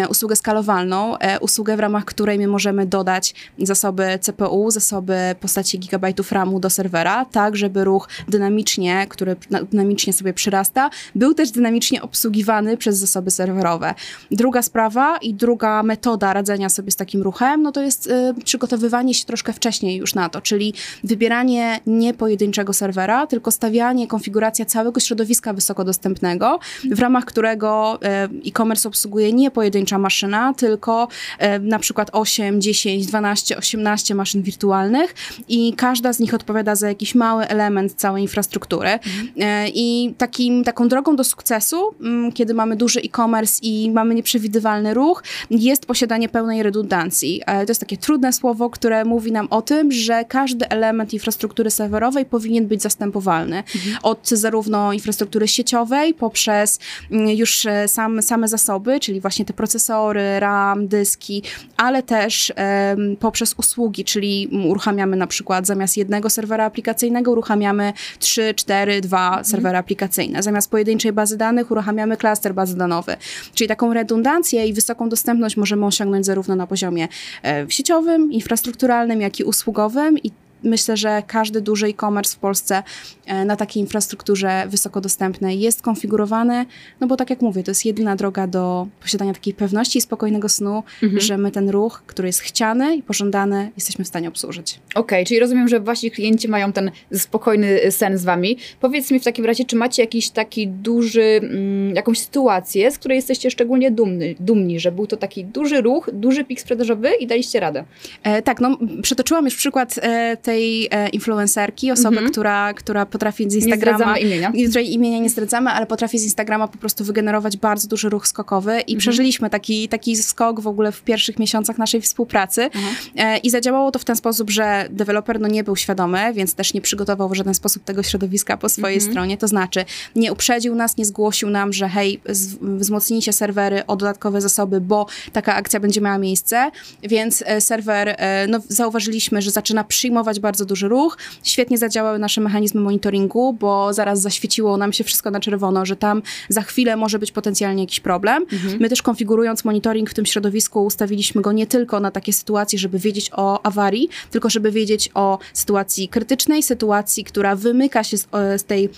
usługę 0.10 0.36
skalowalną, 0.36 1.16
usługę 1.42 1.78
w 1.78 1.80
ramach 1.80 2.06
której 2.06 2.38
my 2.38 2.48
możemy 2.48 2.86
dodać 2.86 3.36
zasoby 3.60 4.20
CPU, 4.22 4.72
zasoby 4.72 5.16
postaci 5.40 5.80
gigabajtów 5.80 6.32
RAMu 6.32 6.60
do 6.60 6.70
serwera, 6.70 7.26
tak 7.26 7.56
żeby 7.56 7.84
ruch 7.84 8.08
dynamicznie 8.28 8.81
dynamicznie, 8.82 9.08
który 9.08 9.36
dynamicznie 9.72 10.14
sobie 10.14 10.34
przyrasta, 10.34 10.90
był 11.16 11.34
też 11.34 11.52
dynamicznie 11.52 12.02
obsługiwany 12.02 12.78
przez 12.78 12.98
zasoby 12.98 13.32
serwerowe. 13.32 13.94
Druga 14.32 14.62
sprawa 14.62 15.18
i 15.18 15.34
druga 15.34 15.84
metoda 15.84 16.34
radzenia 16.34 16.70
sobie 16.70 16.92
z 16.92 16.96
takim 16.96 17.22
ruchem, 17.22 17.62
no 17.62 17.72
to 17.72 17.82
jest 17.82 18.08
y, 18.08 18.34
przygotowywanie 18.44 19.14
się 19.14 19.26
troszkę 19.26 19.54
wcześniej 19.54 19.98
już 19.98 20.16
na 20.16 20.30
to, 20.30 20.42
czyli 20.42 20.74
wybieranie 21.04 21.80
nie 21.88 22.14
pojedynczego 22.14 22.74
serwera, 22.74 23.28
tylko 23.28 23.52
stawianie, 23.52 24.08
konfiguracja 24.08 24.66
całego 24.66 25.00
środowiska 25.00 25.54
wysokodostępnego, 25.54 26.60
w 26.92 27.00
ramach 27.00 27.26
którego 27.26 28.00
y, 28.44 28.50
e-commerce 28.50 28.90
obsługuje 28.90 29.34
nie 29.34 29.52
pojedyncza 29.52 29.98
maszyna, 29.98 30.54
tylko 30.54 31.08
y, 31.08 31.60
na 31.60 31.80
przykład 31.80 32.10
8, 32.14 32.62
10, 32.62 33.06
12, 33.06 33.58
18 33.58 34.16
maszyn 34.16 34.42
wirtualnych 34.42 35.16
i 35.48 35.74
każda 35.74 36.14
z 36.14 36.20
nich 36.20 36.34
odpowiada 36.34 36.76
za 36.76 36.88
jakiś 36.88 37.16
mały 37.16 37.48
element 37.48 37.94
całej 37.94 38.22
infrastruktury 38.22 38.71
Mhm. 38.80 39.28
I 39.74 40.14
takim, 40.18 40.64
taką 40.64 40.88
drogą 40.88 41.16
do 41.16 41.24
sukcesu, 41.24 41.96
mm, 42.02 42.32
kiedy 42.32 42.54
mamy 42.54 42.76
duży 42.76 43.00
e-commerce 43.00 43.60
i 43.62 43.92
mamy 43.92 44.16
nieprzewidywalny 44.16 44.94
ruch, 44.94 45.24
jest 45.50 45.86
posiadanie 45.86 46.30
pełnej 46.30 46.64
redundancji. 46.64 47.42
E, 47.46 47.66
to 47.66 47.72
jest 47.72 47.82
takie 47.82 47.98
trudne 47.98 48.34
słowo, 48.34 48.70
które 48.70 49.06
mówi 49.06 49.32
nam 49.32 49.48
o 49.50 49.62
tym, 49.62 49.92
że 49.92 50.26
każdy 50.26 50.70
element 50.70 51.14
infrastruktury 51.14 51.72
serwerowej 51.72 52.26
powinien 52.26 52.68
być 52.68 52.82
zastępowalny. 52.82 53.58
Mhm. 53.58 53.98
Od 54.04 54.30
zarówno 54.30 54.94
infrastruktury 54.94 55.48
sieciowej, 55.48 56.14
poprzez 56.14 56.80
mm, 57.12 57.30
już 57.30 57.66
e, 57.66 57.88
sam, 57.88 58.22
same 58.22 58.48
zasoby, 58.48 59.00
czyli 59.00 59.22
właśnie 59.22 59.46
te 59.46 59.54
procesory, 59.54 60.40
RAM, 60.40 60.88
dyski, 60.88 61.44
ale 61.78 62.04
też 62.04 62.54
um, 62.58 63.16
poprzez 63.16 63.54
usługi, 63.58 64.04
czyli 64.04 64.50
uruchamiamy 64.68 65.18
na 65.18 65.28
przykład 65.28 65.68
zamiast 65.68 65.98
jednego 65.98 66.30
serwera 66.30 66.66
aplikacyjnego, 66.66 67.32
uruchamiamy 67.32 67.94
trzy, 68.20 68.54
4, 68.62 69.02
2 69.02 69.44
serwery 69.44 69.78
aplikacyjne. 69.78 70.44
Zamiast 70.44 70.72
pojedynczej 70.72 71.14
bazy 71.14 71.38
danych 71.38 71.72
uruchamiamy 71.72 72.18
klaster 72.18 72.54
bazodanowy. 72.54 73.18
Czyli 73.54 73.68
taką 73.68 73.94
redundancję 73.94 74.68
i 74.68 74.74
wysoką 74.74 75.10
dostępność 75.10 75.58
możemy 75.58 75.86
osiągnąć 75.86 76.26
zarówno 76.26 76.56
na 76.56 76.68
poziomie 76.68 77.08
e, 77.44 77.66
sieciowym, 77.70 78.32
infrastrukturalnym, 78.32 79.22
jak 79.22 79.40
i 79.40 79.44
usługowym 79.44 80.18
i 80.18 80.32
myślę, 80.64 80.98
że 80.98 81.24
każdy 81.28 81.62
duży 81.62 81.88
e-commerce 81.88 82.36
w 82.36 82.40
Polsce 82.40 82.84
e, 83.26 83.46
na 83.46 83.56
takiej 83.56 83.82
infrastrukturze 83.82 84.64
wysokodostępnej 84.68 85.60
jest 85.60 85.82
konfigurowany, 85.82 86.66
no 87.00 87.08
bo 87.08 87.18
tak 87.18 87.30
jak 87.30 87.42
mówię, 87.42 87.64
to 87.64 87.72
jest 87.72 87.86
jedyna 87.86 88.16
droga 88.16 88.48
do 88.48 88.88
posiadania 89.02 89.34
takiej 89.34 89.54
pewności 89.54 90.00
i 90.00 90.02
spokojnego 90.02 90.50
snu, 90.50 90.84
mhm. 91.04 91.22
że 91.22 91.38
my 91.38 91.52
ten 91.52 91.70
ruch, 91.70 92.04
który 92.08 92.28
jest 92.30 92.40
chciany 92.40 92.96
i 92.96 93.04
pożądany, 93.04 93.72
jesteśmy 93.76 94.06
w 94.06 94.08
stanie 94.08 94.28
obsłużyć. 94.28 94.80
Okej, 94.96 95.02
okay, 95.02 95.26
czyli 95.26 95.40
rozumiem, 95.40 95.68
że 95.68 95.80
wasi 95.80 96.12
klienci 96.12 96.48
mają 96.48 96.74
ten 96.74 96.92
spokojny 97.14 97.92
sen 97.92 98.18
z 98.18 98.24
wami. 98.24 98.58
Powiedz 98.80 99.12
mi 99.12 99.20
w 99.20 99.24
takim 99.24 99.46
razie, 99.46 99.66
czy 99.66 99.76
macie 99.76 100.04
jakiś 100.04 100.30
taki 100.30 100.68
duży, 100.68 101.40
mm, 101.44 101.96
jakąś 101.96 102.20
sytuację, 102.20 102.92
z 102.92 102.98
której 102.98 103.16
jesteście 103.16 103.52
szczególnie 103.52 103.92
dumny, 103.92 104.36
dumni, 104.40 104.80
że 104.80 104.92
był 104.92 105.08
to 105.08 105.18
taki 105.18 105.46
duży 105.46 105.82
ruch, 105.82 106.10
duży 106.14 106.44
pik 106.44 106.62
sprzedażowy 106.62 107.10
i 107.20 107.28
daliście 107.28 107.60
radę? 107.60 107.84
E, 108.24 108.42
tak, 108.42 108.62
no 108.62 108.78
przytoczyłam 109.02 109.46
już 109.46 109.56
przykład 109.56 110.00
e, 110.02 110.38
tej 110.38 110.51
e, 110.52 111.10
influencerki, 111.10 111.92
osoby, 111.92 112.18
mm 112.18 112.30
-hmm. 112.30 112.32
która, 112.32 112.74
która 112.74 113.06
potrafi 113.06 113.52
z 113.52 113.56
Instagrama... 113.56 114.16
Nie 114.16 114.22
imienia. 114.22 114.52
Której 114.70 114.94
imienia 114.94 115.20
nie 115.20 115.30
zdradzamy, 115.30 115.70
ale 115.70 115.86
potrafi 115.86 116.20
z 116.20 116.24
Instagrama 116.24 116.68
po 116.68 116.78
prostu 116.78 117.04
wygenerować 117.04 117.58
bardzo 117.58 117.88
duży 117.88 118.10
ruch 118.10 118.28
skokowy 118.28 118.72
i 118.72 118.74
mm 118.76 118.86
-hmm. 118.86 118.98
przeżyliśmy 118.98 119.50
taki, 119.50 119.88
taki 119.88 120.16
skok 120.16 120.60
w 120.60 120.68
ogóle 120.68 120.92
w 120.92 121.02
pierwszych 121.02 121.40
miesiącach 121.40 121.78
naszej 121.78 122.02
współpracy 122.02 122.70
e, 123.16 123.38
i 123.38 123.50
zadziałało 123.50 123.92
to 123.92 124.00
w 124.00 124.06
ten 124.06 124.16
sposób, 124.16 124.50
że 124.50 124.88
deweloper 124.90 125.40
no, 125.40 125.48
nie 125.48 125.64
był 125.64 125.76
świadomy, 125.76 126.34
więc 126.34 126.54
też 126.54 126.74
nie 126.74 126.82
przygotował 126.82 127.30
w 127.30 127.34
żaden 127.34 127.54
sposób 127.54 127.84
tego 127.84 128.04
środowiska 128.04 128.58
po 128.58 128.70
swojej 128.70 128.98
mm 128.98 129.08
-hmm. 129.08 129.12
stronie, 129.12 129.38
to 129.38 129.48
znaczy 129.48 129.86
nie 130.16 130.34
uprzedził 130.34 130.76
nas, 130.76 130.98
nie 130.98 131.06
zgłosił 131.06 131.50
nam, 131.50 131.74
że 131.74 131.90
hej, 131.90 132.22
wzmocnijcie 132.62 133.34
serwery 133.34 133.86
o 133.88 133.96
dodatkowe 133.96 134.42
zasoby, 134.42 134.82
bo 134.82 135.06
taka 135.34 135.56
akcja 135.56 135.80
będzie 135.80 136.02
miała 136.02 136.18
miejsce, 136.18 136.72
więc 137.04 137.44
e, 137.48 137.62
serwer, 137.62 138.16
e, 138.18 138.48
no, 138.48 138.60
zauważyliśmy, 138.68 139.42
że 139.42 139.52
zaczyna 139.52 139.84
przyjmować 139.84 140.40
bardzo 140.42 140.66
duży 140.66 140.88
ruch. 140.88 141.18
Świetnie 141.44 141.78
zadziałały 141.78 142.20
nasze 142.20 142.42
mechanizmy 142.42 142.82
monitoringu, 142.82 143.54
bo 143.54 143.94
zaraz 143.94 144.22
zaświeciło 144.22 144.78
nam 144.78 144.94
się 144.94 145.04
wszystko 145.04 145.32
na 145.32 145.40
czerwono, 145.40 145.86
że 145.86 145.96
tam 145.96 146.22
za 146.50 146.62
chwilę 146.62 146.96
może 146.96 147.20
być 147.20 147.32
potencjalnie 147.32 147.84
jakiś 147.84 148.00
problem. 148.00 148.46
Mhm. 148.54 148.78
My 148.80 148.90
też 148.90 149.02
konfigurując 149.02 149.66
monitoring 149.66 150.10
w 150.10 150.14
tym 150.14 150.26
środowisku 150.26 150.86
ustawiliśmy 150.86 151.42
go 151.42 151.52
nie 151.52 151.68
tylko 151.68 152.00
na 152.00 152.12
takie 152.12 152.34
sytuacje, 152.34 152.80
żeby 152.80 153.00
wiedzieć 153.00 153.32
o 153.34 153.66
awarii, 153.66 154.10
tylko 154.32 154.50
żeby 154.50 154.72
wiedzieć 154.72 155.10
o 155.14 155.40
sytuacji 155.54 156.08
krytycznej, 156.08 156.64
sytuacji, 156.64 157.24
która 157.24 157.56
wymyka 157.56 158.04
się 158.04 158.18
z, 158.18 158.28
z 158.58 158.64
tej 158.64 158.90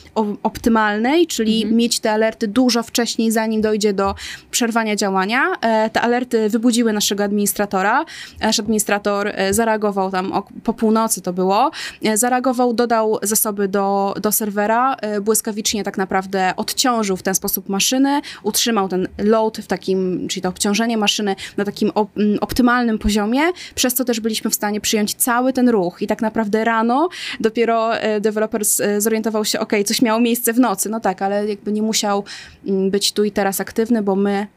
optymalnej, 0.43 1.27
czyli 1.27 1.61
mhm. 1.61 1.77
mieć 1.77 1.99
te 1.99 2.11
alerty 2.11 2.47
dużo 2.47 2.83
wcześniej, 2.83 3.31
zanim 3.31 3.61
dojdzie 3.61 3.93
do 3.93 4.15
przerwania 4.51 4.95
działania. 4.95 5.53
E, 5.61 5.89
te 5.89 6.01
alerty 6.01 6.49
wybudziły 6.49 6.93
naszego 6.93 7.23
administratora. 7.23 8.05
Nasz 8.39 8.59
administrator 8.59 9.27
e, 9.27 9.53
zareagował 9.53 10.11
tam 10.11 10.31
o, 10.31 10.43
po 10.63 10.73
północy 10.73 11.21
to 11.21 11.32
było. 11.33 11.71
E, 12.03 12.17
zareagował, 12.17 12.73
dodał 12.73 13.19
zasoby 13.21 13.67
do, 13.67 14.15
do 14.21 14.31
serwera, 14.31 14.95
błyskawicznie 15.21 15.83
tak 15.83 15.97
naprawdę 15.97 16.53
odciążył 16.57 17.17
w 17.17 17.23
ten 17.23 17.35
sposób 17.35 17.69
maszyny, 17.69 18.21
utrzymał 18.43 18.89
ten 18.89 19.07
load 19.17 19.57
w 19.57 19.67
takim, 19.67 20.27
czyli 20.27 20.41
to 20.41 20.49
obciążenie 20.49 20.97
maszyny 20.97 21.35
na 21.57 21.65
takim 21.65 21.91
op 21.95 22.09
optymalnym 22.41 22.99
poziomie, 22.99 23.41
przez 23.75 23.93
co 23.93 24.05
też 24.05 24.19
byliśmy 24.19 24.51
w 24.51 24.55
stanie 24.55 24.81
przyjąć 24.81 25.13
cały 25.15 25.53
ten 25.53 25.69
ruch 25.69 26.01
i 26.01 26.07
tak 26.07 26.21
naprawdę 26.21 26.63
rano 26.63 27.09
dopiero 27.39 27.91
deweloper 28.21 28.61
zorientował 28.97 29.45
się, 29.45 29.59
ok, 29.59 29.71
coś 29.85 30.01
miało 30.01 30.19
miejsce 30.19 30.53
w 30.53 30.59
nocy, 30.59 30.89
no 30.89 30.99
tak, 30.99 31.21
ale 31.21 31.47
jakby 31.47 31.71
nie 31.71 31.81
musiał 31.81 32.23
być 32.65 33.11
tu 33.11 33.23
i 33.23 33.31
teraz 33.31 33.61
aktywny, 33.61 34.03
bo 34.03 34.15
my 34.15 34.47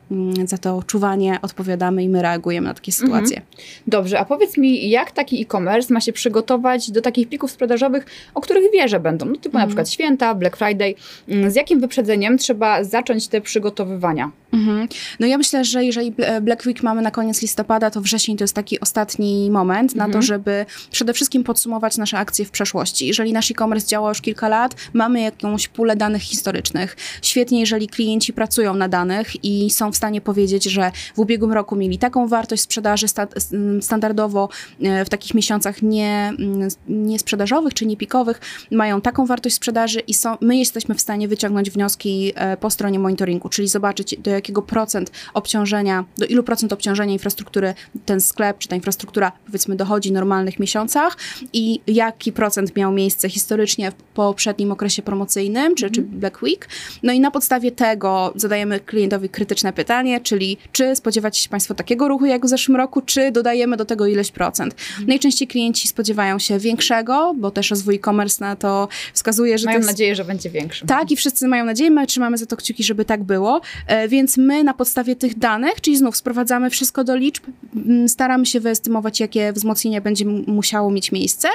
za 0.44 0.58
to 0.58 0.82
czuwanie 0.82 1.38
odpowiadamy 1.42 2.02
i 2.02 2.08
my 2.08 2.22
reagujemy 2.22 2.68
na 2.68 2.74
takie 2.74 2.92
sytuacje. 2.92 3.36
Mhm. 3.36 3.56
Dobrze, 3.86 4.18
a 4.20 4.24
powiedz 4.24 4.56
mi, 4.56 4.90
jak 4.90 5.10
taki 5.10 5.42
e-commerce 5.42 5.94
ma 5.94 6.00
się 6.00 6.12
przygotować 6.12 6.90
do 6.90 7.02
takich 7.02 7.28
pików 7.28 7.50
sprzedażowych, 7.50 8.06
o 8.34 8.40
których 8.40 8.72
wie, 8.72 8.88
że 8.88 9.00
będą, 9.00 9.26
no 9.26 9.36
typu 9.36 9.48
mhm. 9.48 9.62
na 9.62 9.66
przykład 9.66 9.90
święta, 9.90 10.34
Black 10.34 10.56
Friday. 10.56 10.94
Mm, 11.28 11.50
z 11.50 11.54
jakim 11.54 11.80
wyprzedzeniem 11.80 12.38
trzeba 12.38 12.84
zacząć 12.84 13.28
te 13.28 13.40
przygotowywania? 13.40 14.30
Mhm. 14.52 14.88
No 15.20 15.26
ja 15.26 15.38
myślę, 15.38 15.64
że 15.64 15.84
jeżeli 15.84 16.14
Black 16.42 16.66
Week 16.66 16.82
mamy 16.82 17.02
na 17.02 17.10
koniec 17.10 17.42
listopada, 17.42 17.90
to 17.90 18.00
wrzesień 18.00 18.36
to 18.36 18.44
jest 18.44 18.54
taki 18.54 18.80
ostatni 18.80 19.50
moment 19.50 19.94
na 19.94 20.04
to, 20.04 20.06
mhm. 20.06 20.22
żeby 20.22 20.66
przede 20.90 21.12
wszystkim 21.12 21.44
podsumować 21.44 21.96
nasze 21.96 22.18
akcje 22.18 22.44
w 22.44 22.50
przeszłości. 22.50 23.06
Jeżeli 23.06 23.32
nasz 23.32 23.50
e-commerce 23.50 23.86
działa 23.86 24.08
już 24.08 24.20
kilka 24.20 24.48
lat, 24.48 24.74
mamy 24.92 25.20
jakąś 25.20 25.68
pulę 25.68 25.96
danych 25.96 26.22
historycznych. 26.22 26.96
Świetnie, 27.22 27.60
jeżeli 27.60 27.88
klienci 27.88 28.32
pracują 28.32 28.74
na 28.74 28.88
danych 28.88 29.44
i 29.44 29.70
są 29.70 29.92
w 29.92 29.95
stanie 29.96 30.20
powiedzieć, 30.20 30.64
że 30.64 30.92
w 31.14 31.18
ubiegłym 31.18 31.52
roku 31.52 31.76
mieli 31.76 31.98
taką 31.98 32.28
wartość 32.28 32.62
sprzedaży 32.62 33.08
sta 33.08 33.26
standardowo 33.80 34.48
e, 34.82 35.04
w 35.04 35.08
takich 35.08 35.34
miesiącach 35.34 35.82
nie, 35.82 36.32
nie 36.88 37.18
sprzedażowych 37.18 37.74
czy 37.74 37.86
nie 37.86 37.96
pikowych, 37.96 38.40
mają 38.70 39.00
taką 39.00 39.26
wartość 39.26 39.54
sprzedaży 39.54 40.00
i 40.00 40.14
są, 40.14 40.36
my 40.40 40.56
jesteśmy 40.56 40.94
w 40.94 41.00
stanie 41.00 41.28
wyciągnąć 41.28 41.70
wnioski 41.70 42.32
e, 42.34 42.56
po 42.56 42.70
stronie 42.70 42.98
monitoringu, 42.98 43.48
czyli 43.48 43.68
zobaczyć 43.68 44.16
do 44.18 44.30
jakiego 44.30 44.62
procent 44.62 45.10
obciążenia, 45.34 46.04
do 46.18 46.26
ilu 46.26 46.42
procent 46.42 46.72
obciążenia 46.72 47.12
infrastruktury 47.12 47.74
ten 48.04 48.20
sklep 48.20 48.58
czy 48.58 48.68
ta 48.68 48.76
infrastruktura 48.76 49.32
powiedzmy 49.46 49.76
dochodzi 49.76 50.10
w 50.10 50.12
normalnych 50.12 50.58
miesiącach 50.58 51.16
i 51.52 51.80
jaki 51.86 52.32
procent 52.32 52.76
miał 52.76 52.92
miejsce 52.92 53.28
historycznie 53.28 53.90
w 53.90 53.94
poprzednim 53.94 54.72
okresie 54.72 55.02
promocyjnym 55.02 55.74
czy, 55.74 55.90
czy 55.90 56.00
mhm. 56.00 56.20
Black 56.20 56.42
Week. 56.42 56.68
No 57.02 57.12
i 57.12 57.20
na 57.20 57.30
podstawie 57.30 57.72
tego 57.72 58.32
zadajemy 58.34 58.80
klientowi 58.80 59.28
krytyczne 59.28 59.72
pytanie, 59.86 60.20
czyli 60.20 60.58
czy 60.72 60.96
spodziewacie 60.96 61.42
się 61.42 61.48
Państwo 61.48 61.74
takiego 61.74 62.08
ruchu 62.08 62.26
jak 62.26 62.46
w 62.46 62.48
zeszłym 62.48 62.76
roku, 62.76 63.00
czy 63.00 63.30
dodajemy 63.30 63.76
do 63.76 63.84
tego 63.84 64.06
ileś 64.06 64.30
procent. 64.30 64.74
Mhm. 64.74 65.08
Najczęściej 65.08 65.48
klienci 65.48 65.88
spodziewają 65.88 66.38
się 66.38 66.58
większego, 66.58 67.34
bo 67.36 67.50
też 67.50 67.70
rozwój 67.70 67.94
e-commerce 67.94 68.44
na 68.44 68.56
to 68.56 68.88
wskazuje, 69.12 69.58
że 69.58 69.66
mają 69.66 69.78
jest... 69.78 69.90
nadzieję, 69.90 70.14
że 70.14 70.24
będzie 70.24 70.50
większy. 70.50 70.86
Tak 70.86 71.10
i 71.10 71.16
wszyscy 71.16 71.48
mają 71.48 71.64
nadzieję, 71.64 71.90
my 71.90 72.06
trzymamy 72.06 72.38
za 72.38 72.46
to 72.46 72.56
kciuki, 72.56 72.84
żeby 72.84 73.04
tak 73.04 73.24
było, 73.24 73.60
e, 73.86 74.08
więc 74.08 74.36
my 74.36 74.64
na 74.64 74.74
podstawie 74.74 75.16
tych 75.16 75.38
danych, 75.38 75.80
czyli 75.80 75.96
znów 75.96 76.16
sprowadzamy 76.16 76.70
wszystko 76.70 77.04
do 77.04 77.16
liczb, 77.16 77.44
staramy 78.08 78.46
się 78.46 78.60
wyestymować, 78.60 79.20
jakie 79.20 79.52
wzmocnienie 79.52 80.00
będzie 80.00 80.24
musiało 80.46 80.90
mieć 80.90 81.12
miejsce. 81.12 81.48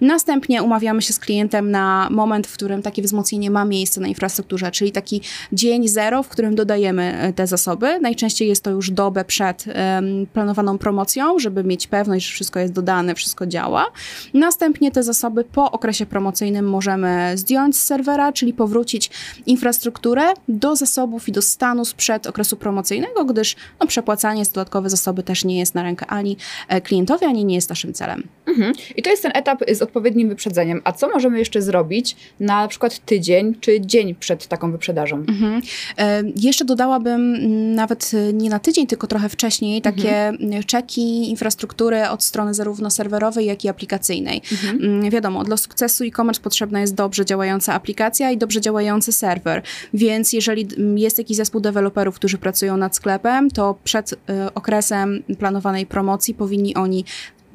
Następnie 0.00 0.62
umawiamy 0.62 1.02
się 1.02 1.12
z 1.12 1.18
klientem 1.18 1.70
na 1.70 2.08
moment, 2.10 2.46
w 2.46 2.52
którym 2.52 2.82
takie 2.82 3.02
wzmocnienie 3.02 3.50
ma 3.50 3.64
miejsce 3.64 4.00
na 4.00 4.08
infrastrukturze, 4.08 4.70
czyli 4.70 4.92
taki 4.92 5.20
dzień 5.52 5.88
zero, 5.88 6.22
w 6.22 6.28
którym 6.28 6.54
dodajemy 6.54 7.18
e, 7.20 7.32
te 7.32 7.46
zasoby. 7.46 7.77
Najczęściej 8.00 8.48
jest 8.48 8.64
to 8.64 8.70
już 8.70 8.90
dobę 8.90 9.24
przed 9.24 9.64
um, 9.66 10.26
planowaną 10.32 10.78
promocją, 10.78 11.38
żeby 11.38 11.64
mieć 11.64 11.86
pewność, 11.86 12.26
że 12.26 12.32
wszystko 12.32 12.60
jest 12.60 12.72
dodane, 12.72 13.14
wszystko 13.14 13.46
działa. 13.46 13.86
Następnie 14.34 14.90
te 14.90 15.02
zasoby 15.02 15.44
po 15.44 15.70
okresie 15.70 16.06
promocyjnym 16.06 16.68
możemy 16.68 17.32
zdjąć 17.34 17.76
z 17.76 17.84
serwera, 17.84 18.32
czyli 18.32 18.52
powrócić 18.52 19.10
infrastrukturę 19.46 20.22
do 20.48 20.76
zasobów 20.76 21.28
i 21.28 21.32
do 21.32 21.42
stanu 21.42 21.84
sprzed 21.84 22.26
okresu 22.26 22.56
promocyjnego, 22.56 23.24
gdyż 23.24 23.56
no, 23.80 23.86
przepłacanie 23.86 24.44
z 24.44 24.52
dodatkowe 24.52 24.90
zasoby 24.90 25.22
też 25.22 25.44
nie 25.44 25.58
jest 25.58 25.74
na 25.74 25.82
rękę 25.82 26.06
ani 26.06 26.36
e, 26.68 26.80
klientowi, 26.80 27.26
ani 27.26 27.44
nie 27.44 27.54
jest 27.54 27.68
naszym 27.68 27.92
celem. 27.92 28.22
Mhm. 28.58 28.74
I 28.96 29.02
to 29.02 29.10
jest 29.10 29.22
ten 29.22 29.32
etap 29.34 29.62
z 29.72 29.82
odpowiednim 29.82 30.28
wyprzedzeniem. 30.28 30.80
A 30.84 30.92
co 30.92 31.08
możemy 31.08 31.38
jeszcze 31.38 31.62
zrobić 31.62 32.16
na, 32.40 32.68
przykład 32.68 32.98
tydzień 32.98 33.54
czy 33.60 33.80
dzień 33.80 34.14
przed 34.14 34.46
taką 34.46 34.72
wyprzedażą? 34.72 35.16
Mhm. 35.16 35.62
E, 35.98 36.22
jeszcze 36.36 36.64
dodałabym 36.64 37.36
nawet 37.74 38.12
nie 38.32 38.50
na 38.50 38.58
tydzień, 38.58 38.86
tylko 38.86 39.06
trochę 39.06 39.28
wcześniej 39.28 39.82
takie 39.82 40.28
mhm. 40.28 40.62
czeki 40.64 41.30
infrastruktury 41.30 42.08
od 42.08 42.24
strony 42.24 42.54
zarówno 42.54 42.90
serwerowej, 42.90 43.46
jak 43.46 43.64
i 43.64 43.68
aplikacyjnej. 43.68 44.42
Mhm. 44.52 44.84
Mm, 44.84 45.10
wiadomo, 45.10 45.44
dla 45.44 45.56
sukcesu 45.56 46.04
e-commerce 46.04 46.42
potrzebna 46.42 46.80
jest 46.80 46.94
dobrze 46.94 47.24
działająca 47.24 47.74
aplikacja 47.74 48.30
i 48.30 48.36
dobrze 48.38 48.60
działający 48.60 49.12
serwer, 49.12 49.62
więc 49.94 50.32
jeżeli 50.32 50.68
jest 50.96 51.18
jakiś 51.18 51.36
zespół 51.36 51.60
deweloperów, 51.60 52.14
którzy 52.14 52.38
pracują 52.38 52.76
nad 52.76 52.96
sklepem, 52.96 53.50
to 53.50 53.78
przed 53.84 54.12
y, 54.12 54.16
okresem 54.54 55.22
planowanej 55.38 55.86
promocji 55.86 56.34
powinni 56.34 56.74
oni 56.74 57.04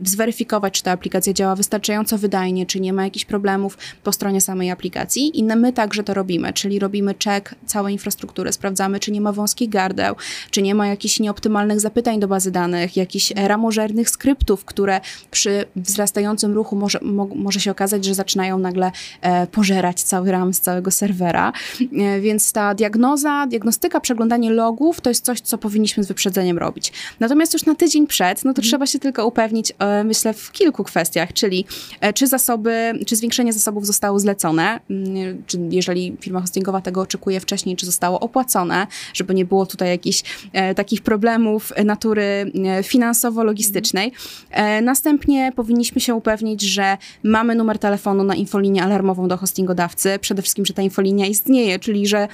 zweryfikować, 0.09 0.73
czy 0.73 0.83
ta 0.83 0.91
aplikacja 0.91 1.33
działa 1.33 1.55
wystarczająco 1.55 2.17
wydajnie, 2.17 2.65
czy 2.65 2.79
nie 2.79 2.93
ma 2.93 3.03
jakichś 3.03 3.25
problemów 3.25 3.77
po 4.03 4.11
stronie 4.11 4.41
samej 4.41 4.71
aplikacji. 4.71 5.39
I 5.39 5.43
my 5.43 5.73
także 5.73 6.03
to 6.03 6.13
robimy, 6.13 6.53
czyli 6.53 6.79
robimy 6.79 7.15
check 7.23 7.55
całej 7.65 7.93
infrastruktury, 7.93 8.53
sprawdzamy, 8.53 8.99
czy 8.99 9.11
nie 9.11 9.21
ma 9.21 9.31
wąskich 9.31 9.69
gardeł, 9.69 10.15
czy 10.51 10.61
nie 10.61 10.75
ma 10.75 10.87
jakichś 10.87 11.19
nieoptymalnych 11.19 11.79
zapytań 11.79 12.19
do 12.19 12.27
bazy 12.27 12.51
danych, 12.51 12.97
jakichś 12.97 13.31
ramożernych 13.35 14.09
skryptów, 14.09 14.65
które 14.65 15.01
przy 15.31 15.65
wzrastającym 15.75 16.53
ruchu 16.53 16.75
może, 16.75 16.99
mo, 17.01 17.27
może 17.35 17.59
się 17.59 17.71
okazać, 17.71 18.05
że 18.05 18.15
zaczynają 18.15 18.57
nagle 18.57 18.91
e, 19.21 19.47
pożerać 19.47 20.03
cały 20.03 20.31
RAM 20.31 20.53
z 20.53 20.59
całego 20.59 20.91
serwera. 20.91 21.53
E, 21.81 22.19
więc 22.21 22.51
ta 22.51 22.75
diagnoza, 22.75 23.47
diagnostyka, 23.47 23.99
przeglądanie 23.99 24.51
logów 24.51 25.01
to 25.01 25.09
jest 25.09 25.25
coś, 25.25 25.41
co 25.41 25.57
powinniśmy 25.57 26.03
z 26.03 26.07
wyprzedzeniem 26.07 26.57
robić. 26.57 26.93
Natomiast 27.19 27.53
już 27.53 27.65
na 27.65 27.75
tydzień 27.75 28.07
przed, 28.07 28.37
no 28.37 28.53
to 28.53 28.61
mhm. 28.61 28.63
trzeba 28.63 28.85
się 28.85 28.99
tylko 28.99 29.27
upewnić, 29.27 29.73
E, 29.79 29.92
myślę, 30.05 30.33
w 30.33 30.51
kilku 30.51 30.83
kwestiach, 30.83 31.33
czyli 31.33 31.65
e, 32.01 32.13
czy 32.13 32.27
zasoby, 32.27 32.93
czy 33.07 33.15
zwiększenie 33.15 33.53
zasobów 33.53 33.85
zostało 33.85 34.19
zlecone, 34.19 34.79
mm, 34.89 35.43
czy 35.47 35.57
jeżeli 35.71 36.17
firma 36.21 36.41
hostingowa 36.41 36.81
tego 36.81 37.01
oczekuje 37.01 37.39
wcześniej, 37.39 37.75
czy 37.75 37.85
zostało 37.85 38.19
opłacone, 38.19 38.87
żeby 39.13 39.33
nie 39.33 39.45
było 39.45 39.65
tutaj 39.65 39.89
jakichś 39.89 40.23
e, 40.53 40.75
takich 40.75 41.01
problemów 41.01 41.73
natury 41.85 42.51
finansowo-logistycznej. 42.83 44.11
Następnie 44.81 45.51
powinniśmy 45.55 46.01
się 46.01 46.15
upewnić, 46.15 46.61
że 46.61 46.97
mamy 47.23 47.55
numer 47.55 47.79
telefonu 47.79 48.23
na 48.23 48.35
infolinię 48.35 48.83
alarmową 48.83 49.27
do 49.27 49.37
hostingodawcy, 49.37 50.19
przede 50.21 50.41
wszystkim, 50.41 50.65
że 50.65 50.73
ta 50.73 50.81
infolinia 50.81 51.25
istnieje, 51.25 51.79
czyli 51.79 52.07
że 52.07 52.27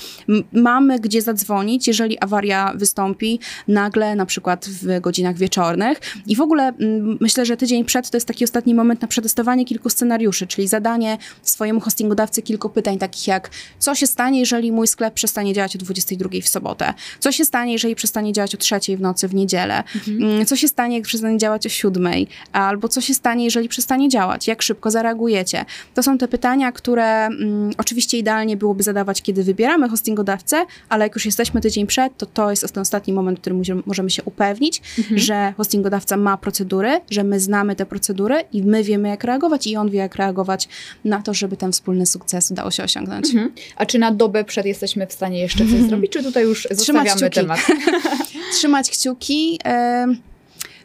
mamy 0.54 1.00
gdzie 1.00 1.22
zadzwonić, 1.22 1.88
jeżeli 1.88 2.20
awaria 2.20 2.74
wystąpi 2.76 3.40
nagle, 3.68 4.16
na 4.16 4.26
przykład 4.26 4.66
w 4.66 5.00
godzinach 5.00 5.38
wieczornych. 5.38 6.00
I 6.28 6.36
w 6.36 6.42
ogóle 6.42 6.74
myślę, 7.20 7.39
myślę, 7.40 7.54
że 7.54 7.58
tydzień 7.58 7.86
przed 7.86 8.10
to 8.10 8.18
jest 8.18 8.28
taki 8.28 8.44
ostatni 8.44 8.76
moment 8.76 9.02
na 9.02 9.08
przetestowanie 9.08 9.66
kilku 9.66 9.90
scenariuszy, 9.90 10.48
czyli 10.48 10.68
zadanie 10.68 11.18
swojemu 11.42 11.80
hostingodawcy 11.80 12.42
kilku 12.42 12.70
pytań, 12.70 12.98
takich 12.98 13.28
jak 13.28 13.50
co 13.80 13.96
się 13.96 14.08
stanie, 14.08 14.40
jeżeli 14.40 14.72
mój 14.72 14.88
sklep 14.88 15.14
przestanie 15.14 15.54
działać 15.54 15.76
o 15.76 15.80
22 15.80 16.30
w 16.44 16.48
sobotę? 16.48 16.94
Co 17.20 17.32
się 17.32 17.46
stanie, 17.46 17.74
jeżeli 17.74 17.96
przestanie 17.96 18.34
działać 18.34 18.56
o 18.56 18.58
3 18.58 18.76
w 18.98 19.02
nocy 19.02 19.28
w 19.28 19.36
niedzielę? 19.36 19.84
Mhm. 19.96 20.24
Mm, 20.24 20.46
co 20.46 20.56
się 20.56 20.68
stanie, 20.68 20.96
jak 20.96 21.06
przestanie 21.06 21.38
działać 21.38 21.66
o 21.66 21.70
7? 21.70 22.08
Albo 22.52 22.88
co 22.88 23.02
się 23.02 23.14
stanie, 23.14 23.46
jeżeli 23.46 23.70
przestanie 23.70 24.10
działać? 24.10 24.48
Jak 24.48 24.62
szybko 24.62 24.92
zareagujecie? 24.92 25.66
To 25.94 26.04
są 26.04 26.18
te 26.18 26.28
pytania, 26.28 26.72
które 26.72 27.26
mm, 27.26 27.72
oczywiście 27.78 28.18
idealnie 28.18 28.58
byłoby 28.58 28.84
zadawać, 28.84 29.22
kiedy 29.22 29.44
wybieramy 29.44 29.90
hostingodawcę, 29.90 30.66
ale 30.90 31.06
jak 31.06 31.16
już 31.16 31.26
jesteśmy 31.26 31.62
tydzień 31.62 31.88
przed, 31.88 32.18
to 32.18 32.26
to 32.26 32.50
jest 32.50 32.74
ten 32.74 32.82
ostatni 32.82 33.14
moment, 33.14 33.38
w 33.38 33.42
którym 33.42 33.84
możemy 33.86 34.10
się 34.10 34.24
upewnić, 34.24 34.82
mhm. 34.98 35.20
że 35.20 35.54
hostingodawca 35.58 36.18
ma 36.18 36.38
procedury, 36.38 37.02
że 37.12 37.24
my 37.30 37.40
znamy 37.40 37.76
te 37.76 37.86
procedury 37.86 38.36
i 38.54 38.64
my 38.64 38.84
wiemy, 38.84 39.10
jak 39.10 39.24
reagować, 39.24 39.68
i 39.68 39.76
on 39.78 39.90
wie, 39.90 40.00
jak 40.00 40.16
reagować 40.16 40.68
na 41.06 41.22
to, 41.22 41.34
żeby 41.34 41.58
ten 41.58 41.72
wspólny 41.72 42.06
sukces 42.06 42.52
udało 42.52 42.72
się 42.72 42.84
osiągnąć. 42.84 43.30
Mhm. 43.30 43.52
A 43.76 43.86
czy 43.86 44.00
na 44.00 44.12
dobę 44.12 44.44
przed 44.44 44.66
jesteśmy 44.66 45.08
w 45.08 45.14
stanie 45.14 45.40
jeszcze 45.40 45.60
coś 45.66 45.82
zrobić, 45.90 46.12
czy 46.12 46.24
tutaj 46.24 46.44
już 46.44 46.68
Trzymać 46.78 46.78
zostawiamy 47.10 47.20
kciuki. 47.30 47.36
temat? 47.36 47.60
Trzymać 48.58 48.90
kciuki. 48.90 49.60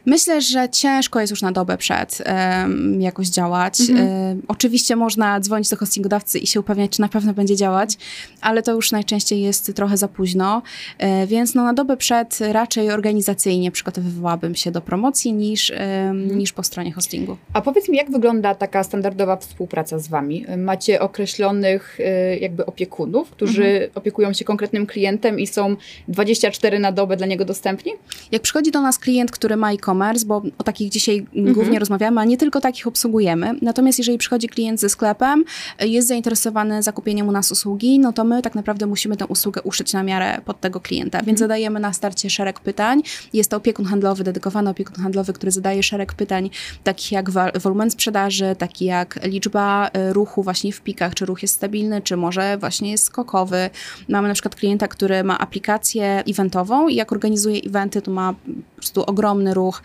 Myślę, 0.05 0.41
że 0.41 0.69
ciężko 0.69 1.19
jest 1.19 1.31
już 1.31 1.41
na 1.41 1.51
dobę 1.51 1.77
przed 1.77 2.23
um, 2.25 3.01
jakoś 3.01 3.27
działać. 3.27 3.79
Mhm. 3.79 4.27
Um, 4.27 4.41
oczywiście 4.47 4.95
można 4.95 5.39
dzwonić 5.39 5.69
do 5.69 5.75
hostingodawcy 5.75 6.39
i 6.39 6.47
się 6.47 6.59
upewniać, 6.59 6.91
czy 6.91 7.01
na 7.01 7.09
pewno 7.09 7.33
będzie 7.33 7.55
działać, 7.55 7.97
ale 8.41 8.63
to 8.63 8.73
już 8.73 8.91
najczęściej 8.91 9.41
jest 9.41 9.73
trochę 9.75 9.97
za 9.97 10.07
późno, 10.07 10.61
um, 10.99 11.27
więc 11.27 11.55
no, 11.55 11.63
na 11.63 11.73
dobę 11.73 11.97
przed 11.97 12.39
raczej 12.41 12.91
organizacyjnie 12.91 13.71
przygotowywałabym 13.71 14.55
się 14.55 14.71
do 14.71 14.81
promocji 14.81 15.33
niż, 15.33 15.71
mhm. 15.71 16.37
niż 16.37 16.53
po 16.53 16.63
stronie 16.63 16.91
hostingu. 16.91 17.37
A 17.53 17.61
powiedz 17.61 17.89
mi, 17.89 17.97
jak 17.97 18.11
wygląda 18.11 18.55
taka 18.55 18.83
standardowa 18.83 19.37
współpraca 19.37 19.99
z 19.99 20.07
Wami? 20.07 20.45
Macie 20.57 20.99
określonych 20.99 21.99
y, 21.99 22.39
jakby 22.39 22.65
opiekunów, 22.65 23.29
którzy 23.29 23.65
mhm. 23.65 23.91
opiekują 23.95 24.33
się 24.33 24.45
konkretnym 24.45 24.85
klientem 24.85 25.39
i 25.39 25.47
są 25.47 25.75
24 26.07 26.79
na 26.79 26.91
dobę 26.91 27.17
dla 27.17 27.27
niego 27.27 27.45
dostępni? 27.45 27.91
Jak 28.31 28.41
przychodzi 28.41 28.71
do 28.71 28.81
nas 28.81 28.99
klient, 28.99 29.31
który 29.31 29.55
ma 29.55 29.73
e-commerce, 29.73 29.94
bo 30.25 30.41
o 30.57 30.63
takich 30.63 30.89
dzisiaj 30.89 31.25
mhm. 31.35 31.53
głównie 31.53 31.79
rozmawiamy, 31.79 32.21
a 32.21 32.25
nie 32.25 32.37
tylko 32.37 32.61
takich 32.61 32.87
obsługujemy. 32.87 33.55
Natomiast 33.61 33.97
jeżeli 33.97 34.17
przychodzi 34.17 34.47
klient 34.49 34.79
ze 34.79 34.89
sklepem, 34.89 35.43
jest 35.79 36.07
zainteresowany 36.07 36.83
zakupieniem 36.83 37.27
u 37.27 37.31
nas 37.31 37.51
usługi, 37.51 37.99
no 37.99 38.13
to 38.13 38.23
my 38.23 38.41
tak 38.41 38.55
naprawdę 38.55 38.85
musimy 38.85 39.17
tę 39.17 39.25
usługę 39.25 39.61
uszyć 39.61 39.93
na 39.93 40.03
miarę 40.03 40.41
pod 40.45 40.59
tego 40.59 40.79
klienta. 40.79 41.17
Więc 41.17 41.29
mhm. 41.29 41.37
zadajemy 41.37 41.79
na 41.79 41.93
starcie 41.93 42.29
szereg 42.29 42.59
pytań. 42.59 43.01
Jest 43.33 43.51
to 43.51 43.57
opiekun 43.57 43.85
handlowy, 43.85 44.23
dedykowany 44.23 44.69
opiekun 44.69 45.03
handlowy, 45.03 45.33
który 45.33 45.51
zadaje 45.51 45.83
szereg 45.83 46.13
pytań, 46.13 46.49
takich 46.83 47.11
jak 47.11 47.29
wolumen 47.59 47.91
sprzedaży, 47.91 48.55
taki 48.57 48.85
jak 48.85 49.19
liczba 49.23 49.87
y, 49.87 50.13
ruchu 50.13 50.43
właśnie 50.43 50.73
w 50.73 50.81
pikach, 50.81 51.13
czy 51.13 51.25
ruch 51.25 51.41
jest 51.41 51.53
stabilny, 51.53 52.01
czy 52.01 52.17
może 52.17 52.57
właśnie 52.57 52.91
jest 52.91 53.03
skokowy. 53.03 53.69
Mamy 54.09 54.27
na 54.27 54.33
przykład 54.33 54.55
klienta, 54.55 54.87
który 54.87 55.23
ma 55.23 55.37
aplikację 55.39 56.23
eventową 56.29 56.87
i 56.87 56.95
jak 56.95 57.11
organizuje 57.11 57.61
eventy, 57.61 58.01
to 58.01 58.11
ma 58.11 58.33
po 58.33 58.75
prostu 58.75 59.03
ogromny 59.03 59.53
ruch 59.53 59.81
e, 59.81 59.84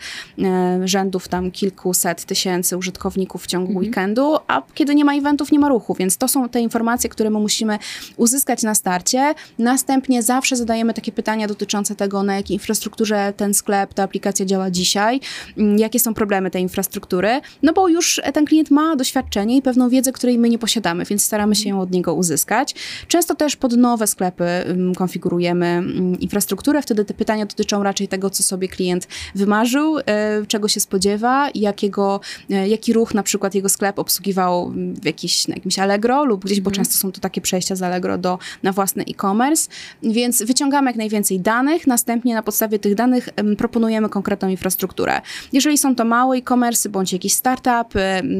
rzędów 0.85 1.27
tam 1.27 1.51
kilkuset 1.51 2.25
tysięcy 2.25 2.77
użytkowników 2.77 3.43
w 3.43 3.47
ciągu 3.47 3.71
mhm. 3.71 3.85
weekendu, 3.85 4.37
a 4.47 4.61
kiedy 4.73 4.95
nie 4.95 5.05
ma 5.05 5.15
eventów, 5.15 5.51
nie 5.51 5.59
ma 5.59 5.69
ruchu, 5.69 5.93
więc 5.93 6.17
to 6.17 6.27
są 6.27 6.49
te 6.49 6.61
informacje, 6.61 7.09
które 7.09 7.29
my 7.29 7.39
musimy 7.39 7.79
uzyskać 8.17 8.63
na 8.63 8.75
starcie. 8.75 9.33
Następnie 9.59 10.23
zawsze 10.23 10.55
zadajemy 10.55 10.93
takie 10.93 11.11
pytania 11.11 11.47
dotyczące 11.47 11.95
tego, 11.95 12.23
na 12.23 12.35
jakiej 12.35 12.55
infrastrukturze 12.55 13.33
ten 13.37 13.53
sklep, 13.53 13.93
ta 13.93 14.03
aplikacja 14.03 14.45
działa 14.45 14.71
dzisiaj, 14.71 15.19
mm, 15.57 15.79
jakie 15.79 15.99
są 15.99 16.13
problemy 16.13 16.51
tej 16.51 16.61
infrastruktury, 16.61 17.41
no 17.63 17.73
bo 17.73 17.87
już 17.87 18.21
ten 18.33 18.45
klient 18.45 18.71
ma 18.71 18.95
doświadczenie 18.95 19.57
i 19.57 19.61
pewną 19.61 19.89
wiedzę, 19.89 20.11
której 20.11 20.39
my 20.39 20.49
nie 20.49 20.59
posiadamy, 20.59 21.05
więc 21.05 21.23
staramy 21.23 21.55
się 21.55 21.69
ją 21.69 21.81
od 21.81 21.91
niego 21.91 22.13
uzyskać. 22.13 22.75
Często 23.07 23.35
też 23.35 23.55
pod 23.55 23.77
nowe 23.77 24.07
sklepy 24.07 24.43
mm, 24.43 24.95
konfigurujemy 24.95 25.65
mm, 25.65 26.19
infrastrukturę, 26.19 26.81
wtedy 26.81 27.05
te 27.05 27.13
pytania 27.13 27.45
dotyczą 27.45 27.83
raczej 27.83 28.07
tego, 28.07 28.29
co 28.29 28.43
sobie 28.43 28.67
klient 28.67 29.07
wymarzył, 29.35 29.90
e, 29.99 30.45
czego 30.47 30.67
się 30.67 30.79
spodziewa, 30.79 31.49
jakiego, 31.55 32.19
e, 32.49 32.67
jaki 32.67 32.93
ruch 32.93 33.13
na 33.13 33.23
przykład 33.23 33.55
jego 33.55 33.69
sklep 33.69 33.99
obsługiwał 33.99 34.71
w 35.01 35.05
jakiś, 35.05 35.47
na 35.47 35.55
jakimś 35.55 35.79
Allegro 35.79 36.25
lub 36.25 36.45
gdzieś, 36.45 36.61
bo 36.61 36.69
mhm. 36.69 36.85
często 36.85 36.99
są 36.99 37.11
to 37.11 37.21
takie 37.21 37.41
przejścia 37.41 37.75
z 37.75 37.81
Allegro 37.81 38.17
do, 38.17 38.39
na 38.63 38.71
własny 38.71 39.03
e-commerce, 39.03 39.69
więc 40.03 40.43
wyciągamy 40.43 40.89
jak 40.89 40.95
najwięcej 40.95 41.39
danych, 41.39 41.87
następnie 41.87 42.33
na 42.33 42.43
podstawie 42.43 42.79
tych 42.79 42.95
danych 42.95 43.29
proponujemy 43.57 44.09
konkretną 44.09 44.49
infrastrukturę. 44.49 45.21
Jeżeli 45.53 45.77
są 45.77 45.95
to 45.95 46.05
małe 46.05 46.37
e-commerce 46.37 46.89
bądź 46.89 47.13
jakiś 47.13 47.33
startup, 47.33 47.93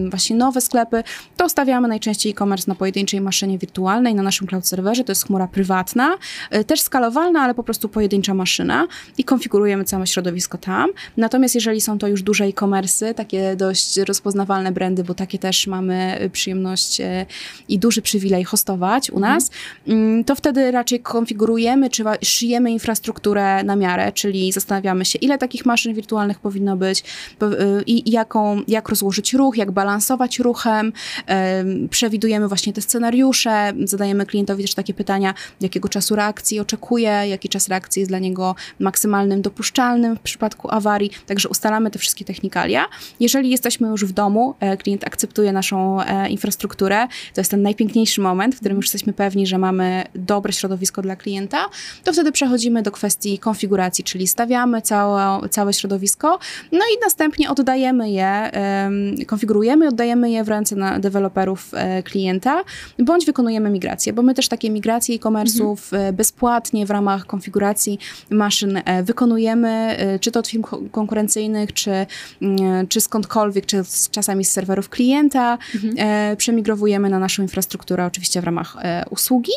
właśnie 0.09 0.35
nowe 0.35 0.61
sklepy, 0.61 1.03
to 1.37 1.49
stawiamy 1.49 1.87
najczęściej 1.87 2.31
e-commerce 2.31 2.65
na 2.67 2.75
pojedynczej 2.75 3.21
maszynie 3.21 3.57
wirtualnej, 3.57 4.15
na 4.15 4.23
naszym 4.23 4.47
cloud 4.47 4.67
serwerze, 4.67 5.03
to 5.03 5.11
jest 5.11 5.25
chmura 5.25 5.47
prywatna, 5.47 6.17
e, 6.49 6.63
też 6.63 6.81
skalowalna, 6.81 7.41
ale 7.41 7.53
po 7.53 7.63
prostu 7.63 7.89
pojedyncza 7.89 8.33
maszyna 8.33 8.87
i 9.17 9.23
konfigurujemy 9.23 9.83
całe 9.83 10.07
środowisko 10.07 10.57
tam. 10.57 10.89
Natomiast 11.17 11.40
jeżeli 11.55 11.81
są 11.81 11.97
to 11.97 12.07
już 12.07 12.21
duże 12.23 12.45
e-commerce, 12.45 13.13
takie 13.13 13.55
dość 13.55 13.97
rozpoznawalne 13.97 14.71
brandy, 14.71 15.03
bo 15.03 15.13
takie 15.13 15.39
też 15.39 15.67
mamy 15.67 16.21
y, 16.21 16.29
przyjemność 16.29 17.01
y, 17.01 17.25
i 17.67 17.79
duży 17.79 18.01
przywilej 18.01 18.43
hostować 18.43 19.09
u 19.09 19.15
mhm. 19.15 19.33
nas, 19.33 19.49
mm, 19.87 20.23
to 20.23 20.35
wtedy 20.35 20.71
raczej 20.71 20.99
konfigurujemy, 20.99 21.89
czy 21.89 22.03
szyjemy 22.21 22.71
infrastrukturę 22.71 23.63
na 23.63 23.75
miarę, 23.75 24.11
czyli 24.11 24.51
zastanawiamy 24.51 25.05
się, 25.05 25.19
ile 25.19 25.37
takich 25.37 25.65
maszyn 25.65 25.93
wirtualnych 25.93 26.39
powinno 26.39 26.77
być 26.77 27.03
y, 27.43 27.83
i 27.87 28.11
jaką, 28.11 28.61
jak 28.67 28.89
rozłożyć 28.89 29.33
ruch, 29.33 29.57
jak 29.57 29.71
balansować 29.71 30.39
ruchem. 30.39 30.93
Przewidujemy 31.89 32.47
właśnie 32.47 32.73
te 32.73 32.81
scenariusze, 32.81 33.73
zadajemy 33.83 34.25
klientowi 34.25 34.63
też 34.63 34.73
takie 34.73 34.93
pytania, 34.93 35.33
jakiego 35.61 35.89
czasu 35.89 36.15
reakcji 36.15 36.59
oczekuje, 36.59 37.09
jaki 37.09 37.49
czas 37.49 37.67
reakcji 37.67 37.99
jest 37.99 38.11
dla 38.11 38.19
niego 38.19 38.55
maksymalnym 38.79 39.41
dopuszczalnym 39.41 40.15
w 40.15 40.19
przypadku 40.19 40.71
awarii, 40.71 41.11
także 41.25 41.49
ustalamy 41.49 41.91
te 41.91 41.99
wszystkie 41.99 42.25
technikalia. 42.25 42.85
Jeżeli 43.19 43.49
jesteśmy 43.49 43.87
już 43.87 44.05
w 44.05 44.11
domu, 44.11 44.55
e, 44.59 44.77
klient 44.77 45.07
akceptuje 45.07 45.51
naszą 45.51 46.01
e, 46.01 46.29
infrastrukturę, 46.29 47.07
to 47.33 47.41
jest 47.41 47.51
ten 47.51 47.61
najpiękniejszy 47.61 48.21
moment, 48.21 48.55
w 48.55 48.59
którym 48.59 48.77
już 48.77 48.85
jesteśmy 48.85 49.13
pewni, 49.13 49.47
że 49.47 49.57
mamy 49.57 50.03
dobre 50.15 50.53
środowisko 50.53 51.01
dla 51.01 51.15
klienta, 51.15 51.65
to 52.03 52.13
wtedy 52.13 52.31
przechodzimy 52.31 52.81
do 52.81 52.91
kwestii 52.91 53.39
konfiguracji, 53.39 54.03
czyli 54.03 54.27
stawiamy 54.27 54.81
całe, 54.81 55.49
całe 55.49 55.73
środowisko, 55.73 56.39
no 56.71 56.79
i 56.79 56.99
następnie 57.03 57.49
oddajemy 57.49 58.11
je, 58.11 58.51
konfigurujemy, 59.27 59.87
oddajemy 59.87 60.31
je 60.31 60.43
w 60.43 60.49
ręce 60.49 60.75
na 60.75 60.99
deweloperów 60.99 61.71
e, 61.73 62.03
klienta, 62.03 62.63
bądź 62.99 63.25
wykonujemy 63.25 63.69
migrację, 63.69 64.13
bo 64.13 64.21
my 64.21 64.33
też 64.33 64.47
takie 64.47 64.69
migracje 64.69 65.15
e-commerce'ów 65.15 65.93
mhm. 65.93 66.15
bezpłatnie 66.15 66.85
w 66.85 66.89
ramach 66.89 67.25
konfiguracji 67.25 67.99
maszyn 68.29 68.81
wykonujemy, 69.03 69.97
czy 70.21 70.31
to 70.31 70.39
od 70.39 70.47
firm 70.47 70.63
konkurencyjnych, 70.91 71.10
czy, 71.73 71.91
mm, 72.41 72.87
czy 72.87 73.01
skądkolwiek, 73.01 73.65
czy 73.65 73.83
czasami 74.11 74.45
z 74.45 74.51
serwerów 74.51 74.89
klienta. 74.89 75.57
Mhm. 75.75 75.93
E, 75.97 76.35
przemigrowujemy 76.35 77.09
na 77.09 77.19
naszą 77.19 77.41
infrastrukturę, 77.41 78.05
oczywiście 78.05 78.41
w 78.41 78.43
ramach 78.43 78.75
e, 78.81 79.05
usługi. 79.09 79.51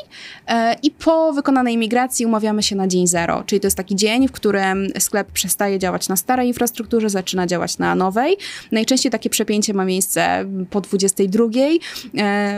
E, 0.48 0.76
I 0.82 0.90
po 0.90 1.32
wykonanej 1.32 1.76
migracji 1.76 2.26
umawiamy 2.26 2.62
się 2.62 2.76
na 2.76 2.88
dzień 2.88 3.06
zero, 3.06 3.42
czyli 3.46 3.60
to 3.60 3.66
jest 3.66 3.76
taki 3.76 3.96
dzień, 3.96 4.28
w 4.28 4.32
którym 4.32 4.88
sklep 4.98 5.32
przestaje 5.32 5.78
działać 5.78 6.08
na 6.08 6.16
starej 6.16 6.48
infrastrukturze, 6.48 7.10
zaczyna 7.10 7.46
działać 7.46 7.78
na 7.78 7.94
nowej. 7.94 8.36
Najczęściej 8.72 9.12
takie 9.12 9.30
przepięcie 9.30 9.74
ma 9.74 9.84
miejsce 9.84 10.44
po 10.70 10.80
22. 10.80 11.44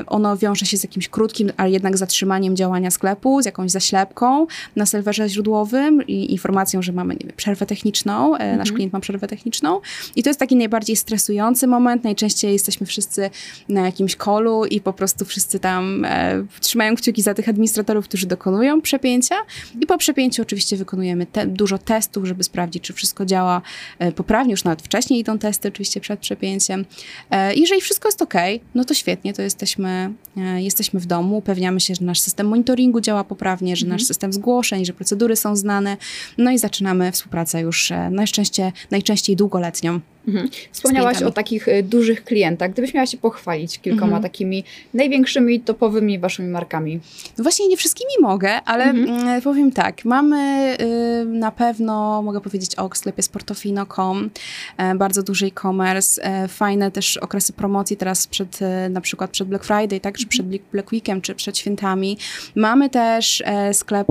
Ono 0.06 0.36
wiąże 0.36 0.66
się 0.66 0.76
z 0.76 0.82
jakimś 0.82 1.08
krótkim, 1.08 1.52
ale 1.56 1.70
jednak 1.70 1.96
zatrzymaniem 1.96 2.56
działania 2.56 2.90
sklepu, 2.90 3.42
z 3.42 3.46
jakąś 3.46 3.70
zaślepką 3.70 4.46
na 4.76 4.86
serwerze 4.86 5.28
źródłowym 5.28 6.06
i 6.06 6.32
informacją, 6.32 6.82
że 6.82 6.92
mamy 6.92 7.14
nie 7.14 7.26
wiem, 7.26 7.36
przerwę 7.36 7.66
techniczną, 7.66 8.32
mhm. 8.32 8.58
nasz 8.58 8.72
klient 8.72 8.85
ma 8.92 9.00
przerwę 9.00 9.28
techniczną 9.28 9.80
i 10.16 10.22
to 10.22 10.30
jest 10.30 10.40
taki 10.40 10.56
najbardziej 10.56 10.96
stresujący 10.96 11.66
moment. 11.66 12.04
Najczęściej 12.04 12.52
jesteśmy 12.52 12.86
wszyscy 12.86 13.30
na 13.68 13.80
jakimś 13.80 14.16
kolu 14.16 14.64
i 14.64 14.80
po 14.80 14.92
prostu 14.92 15.24
wszyscy 15.24 15.58
tam 15.58 16.04
e, 16.04 16.44
trzymają 16.60 16.96
kciuki 16.96 17.22
za 17.22 17.34
tych 17.34 17.48
administratorów, 17.48 18.04
którzy 18.04 18.26
dokonują 18.26 18.80
przepięcia 18.80 19.34
i 19.80 19.86
po 19.86 19.98
przepięciu 19.98 20.42
oczywiście 20.42 20.76
wykonujemy 20.76 21.26
te, 21.26 21.46
dużo 21.46 21.78
testów, 21.78 22.26
żeby 22.26 22.44
sprawdzić, 22.44 22.82
czy 22.82 22.92
wszystko 22.92 23.26
działa 23.26 23.62
e, 23.98 24.12
poprawnie. 24.12 24.50
Już 24.50 24.64
nawet 24.64 24.82
wcześniej 24.82 25.20
idą 25.20 25.38
testy 25.38 25.68
oczywiście 25.68 26.00
przed 26.00 26.20
przepięciem. 26.20 26.84
E, 27.30 27.54
jeżeli 27.54 27.80
wszystko 27.80 28.08
jest 28.08 28.22
ok, 28.22 28.34
no 28.74 28.84
to 28.84 28.94
świetnie, 28.94 29.32
to 29.32 29.42
jesteśmy, 29.42 30.12
e, 30.36 30.62
jesteśmy 30.62 31.00
w 31.00 31.06
domu, 31.06 31.36
upewniamy 31.36 31.80
się, 31.80 31.94
że 31.94 32.04
nasz 32.04 32.20
system 32.20 32.48
monitoringu 32.48 33.00
działa 33.00 33.24
poprawnie, 33.24 33.76
że 33.76 33.86
mhm. 33.86 33.98
nasz 33.98 34.06
system 34.06 34.32
zgłoszeń, 34.32 34.84
że 34.84 34.92
procedury 34.92 35.36
są 35.36 35.56
znane, 35.56 35.96
no 36.38 36.50
i 36.50 36.58
zaczynamy 36.58 37.12
współpracę 37.12 37.60
już 37.60 37.90
e, 37.90 38.10
na 38.10 38.26
szczęście 38.26 38.72
najczęściej 38.90 39.36
długoletnią. 39.36 40.00
Mhm. 40.28 40.48
Wspomniałaś 40.72 41.22
o 41.22 41.30
takich 41.30 41.68
y, 41.68 41.82
dużych 41.82 42.24
klientach. 42.24 42.72
Gdybyś 42.72 42.94
miała 42.94 43.06
się 43.06 43.16
pochwalić 43.16 43.78
kilkoma 43.78 44.06
mhm. 44.06 44.22
takimi 44.22 44.64
największymi, 44.94 45.60
topowymi 45.60 46.18
waszymi 46.18 46.48
markami. 46.48 47.00
No 47.38 47.42
właśnie 47.42 47.68
nie 47.68 47.76
wszystkimi 47.76 48.10
mogę, 48.20 48.62
ale 48.62 48.84
mhm. 48.84 49.20
Mm, 49.20 49.42
powiem 49.42 49.72
tak. 49.72 50.04
Mamy 50.04 50.76
y, 50.80 51.24
na 51.24 51.50
pewno, 51.50 52.22
mogę 52.22 52.40
powiedzieć 52.40 52.76
o 52.78 52.90
sklepie 52.94 53.22
sportofino.com, 53.22 54.30
e, 54.76 54.94
bardzo 54.94 55.22
duży 55.22 55.46
e-commerce, 55.46 56.24
e, 56.24 56.48
fajne 56.48 56.90
też 56.90 57.16
okresy 57.16 57.52
promocji 57.52 57.96
teraz 57.96 58.26
przed, 58.26 58.62
e, 58.62 58.88
na 58.88 59.00
przykład 59.00 59.30
przed 59.30 59.48
Black 59.48 59.64
Friday, 59.64 60.00
tak, 60.00 60.18
czy 60.18 60.26
przed 60.26 60.46
Black 60.46 60.92
Weekiem, 60.92 61.20
czy 61.20 61.34
przed 61.34 61.58
świętami. 61.58 62.18
Mamy 62.54 62.90
też 62.90 63.42
sklep 63.72 64.06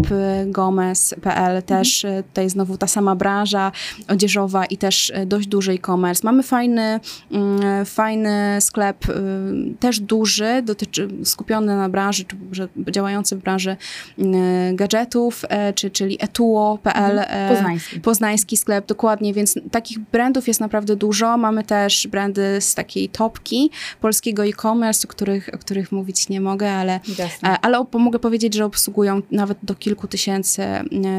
gomez.pl, 0.47 1.63
też 1.63 2.06
tutaj 2.28 2.49
znowu 2.49 2.78
ta 2.78 2.88
sama 2.88 3.15
branża 3.15 3.71
odzieżowa 4.08 4.65
i 4.65 4.78
też 4.78 5.13
dość 5.25 5.47
duży 5.47 5.71
e-commerce 5.71 6.04
e-commerce. 6.05 6.21
Mamy 6.23 6.43
fajny, 6.43 6.99
mm, 7.31 7.85
fajny 7.85 8.61
sklep, 8.61 9.09
y, 9.09 9.13
też 9.79 9.99
duży, 9.99 10.61
dotyczy, 10.63 11.07
skupiony 11.23 11.77
na 11.77 11.89
branży, 11.89 12.25
czy 12.25 12.35
działający 12.91 13.35
w 13.35 13.39
branży 13.39 13.77
y, 14.19 14.23
gadżetów, 14.73 15.45
e, 15.49 15.73
czy, 15.73 15.89
czyli 15.89 16.17
etuo.pl. 16.19 17.19
Mhm. 17.19 17.55
Poznański. 17.55 17.99
Poznański 17.99 18.57
sklep, 18.57 18.85
dokładnie, 18.85 19.33
więc 19.33 19.59
takich 19.71 19.99
brandów 19.99 20.47
jest 20.47 20.59
naprawdę 20.59 20.95
dużo. 20.95 21.37
Mamy 21.37 21.63
też 21.63 22.07
brandy 22.07 22.61
z 22.61 22.75
takiej 22.75 23.09
topki 23.09 23.71
polskiego 24.01 24.45
e-commerce, 24.45 25.07
o 25.07 25.11
których, 25.11 25.49
o 25.53 25.57
których 25.57 25.91
mówić 25.91 26.29
nie 26.29 26.41
mogę, 26.41 26.71
ale, 26.71 26.99
ale 27.61 27.85
mogę 27.93 28.19
powiedzieć, 28.19 28.53
że 28.53 28.65
obsługują 28.65 29.21
nawet 29.31 29.57
do 29.63 29.75
kilku 29.75 30.07
tysięcy 30.07 30.63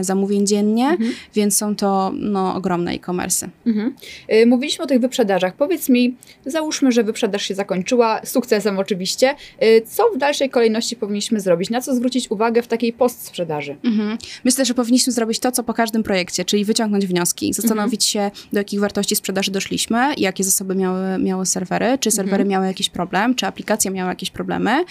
zamówień 0.01 0.47
dziennie, 0.47 0.89
mhm. 0.89 1.13
więc 1.35 1.57
są 1.57 1.77
to 1.77 2.13
no, 2.15 2.55
ogromne 2.55 2.93
e-commerce. 2.93 3.49
Mhm. 3.67 3.95
Y, 4.33 4.47
mówiliśmy 4.77 4.85
o 4.85 4.87
tych 4.87 5.01
wyprzedażach. 5.01 5.55
Powiedz 5.55 5.89
mi, 5.89 6.17
załóżmy, 6.47 6.93
że 6.93 7.05
wyprzedaż 7.05 7.43
się 7.43 7.55
zakończyła, 7.55 8.21
sukcesem 8.25 8.79
oczywiście. 8.79 9.35
Y, 9.63 9.83
co 9.87 10.11
w 10.15 10.19
dalszej 10.19 10.51
kolejności 10.51 10.97
powinniśmy 10.97 11.41
zrobić? 11.41 11.71
Na 11.71 11.81
co 11.81 11.95
zwrócić 11.95 12.31
uwagę 12.31 12.63
w 12.63 12.67
takiej 12.67 12.93
postsprzedaży? 12.93 13.77
Mhm. 13.85 14.19
Myślę, 14.45 14.65
że 14.65 14.75
powinniśmy 14.75 15.13
zrobić 15.13 15.39
to, 15.39 15.53
co 15.53 15.63
po 15.63 15.75
każdym 15.75 16.03
projekcie, 16.03 16.45
czyli 16.45 16.65
wyciągnąć 16.65 17.07
wnioski, 17.07 17.53
zastanowić 17.53 18.17
mhm. 18.17 18.33
się, 18.33 18.49
do 18.53 18.59
jakich 18.59 18.81
wartości 18.81 19.17
sprzedaży 19.17 19.51
doszliśmy, 19.51 20.15
jakie 20.17 20.45
zasoby 20.45 20.75
miały, 20.75 21.19
miały 21.19 21.47
serwery, 21.47 21.99
czy 21.99 22.11
serwery 22.11 22.43
mhm. 22.43 22.49
miały 22.49 22.67
jakiś 22.67 22.89
problem, 22.89 23.35
czy 23.35 23.47
aplikacja 23.47 23.91
miała 23.91 24.09
jakieś 24.11 24.31
problemy, 24.31 24.85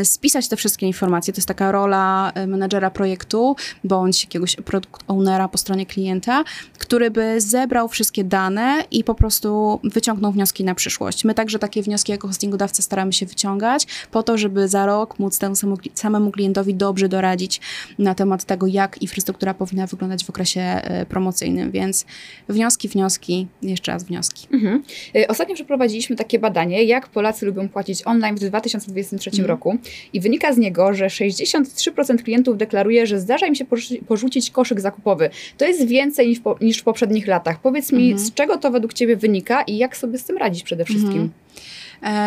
y, 0.00 0.04
spisać 0.04 0.48
te 0.48 0.56
wszystkie 0.56 0.86
informacje. 0.86 1.32
To 1.32 1.38
jest 1.38 1.48
taka 1.48 1.72
rola 1.72 2.32
menedżera 2.46 2.90
projektu, 2.90 3.56
bądź 3.84 4.24
jakiegoś 4.24 4.56
produkt 4.56 5.02
ownera 5.08 5.48
po 5.48 5.58
stronie 5.58 5.86
klienta, 5.86 6.44
który 6.78 7.10
by 7.10 7.40
zebrał 7.40 7.88
wszystkie 7.88 8.24
dane 8.24 8.84
i 8.90 8.97
po 9.04 9.14
prostu 9.14 9.80
wyciągnął 9.84 10.32
wnioski 10.32 10.64
na 10.64 10.74
przyszłość. 10.74 11.24
My 11.24 11.34
także 11.34 11.58
takie 11.58 11.82
wnioski 11.82 12.12
jako 12.12 12.28
hostingodawca 12.28 12.82
staramy 12.82 13.12
się 13.12 13.26
wyciągać 13.26 13.86
po 14.10 14.22
to, 14.22 14.38
żeby 14.38 14.68
za 14.68 14.86
rok 14.86 15.18
móc 15.18 15.38
temu 15.38 15.54
samemu 15.94 16.30
klientowi 16.30 16.74
dobrze 16.74 17.08
doradzić 17.08 17.60
na 17.98 18.14
temat 18.14 18.44
tego, 18.44 18.66
jak 18.66 19.02
infrastruktura 19.02 19.54
powinna 19.54 19.86
wyglądać 19.86 20.24
w 20.24 20.30
okresie 20.30 20.60
e, 20.60 21.06
promocyjnym. 21.06 21.70
Więc 21.70 22.06
wnioski, 22.48 22.88
wnioski, 22.88 23.46
jeszcze 23.62 23.92
raz 23.92 24.04
wnioski. 24.04 24.46
Mhm. 24.52 24.82
E, 25.16 25.28
ostatnio 25.28 25.54
przeprowadziliśmy 25.54 26.16
takie 26.16 26.38
badanie, 26.38 26.84
jak 26.84 27.08
Polacy 27.08 27.46
lubią 27.46 27.68
płacić 27.68 28.06
online 28.06 28.36
w 28.36 28.40
2023 28.40 29.30
mhm. 29.30 29.48
roku 29.48 29.78
i 30.12 30.20
wynika 30.20 30.52
z 30.52 30.58
niego, 30.58 30.94
że 30.94 31.06
63% 31.06 32.22
klientów 32.22 32.56
deklaruje, 32.56 33.06
że 33.06 33.20
zdarza 33.20 33.46
im 33.46 33.54
się 33.54 33.64
porzucić 34.06 34.50
koszyk 34.50 34.80
zakupowy. 34.80 35.30
To 35.56 35.64
jest 35.64 35.86
więcej 35.86 36.28
niż, 36.28 36.40
po, 36.40 36.56
niż 36.60 36.78
w 36.78 36.82
poprzednich 36.82 37.26
latach. 37.26 37.60
Powiedz 37.60 37.92
mi, 37.92 38.10
mhm. 38.10 38.26
z 38.26 38.34
czego 38.34 38.58
to 38.58 38.70
według 38.70 38.87
Ciebie 38.94 39.16
wynika 39.16 39.62
i 39.62 39.76
jak 39.76 39.96
sobie 39.96 40.18
z 40.18 40.24
tym 40.24 40.36
radzić 40.36 40.62
przede 40.62 40.84
wszystkim? 40.84 41.12
Mhm. 41.12 41.30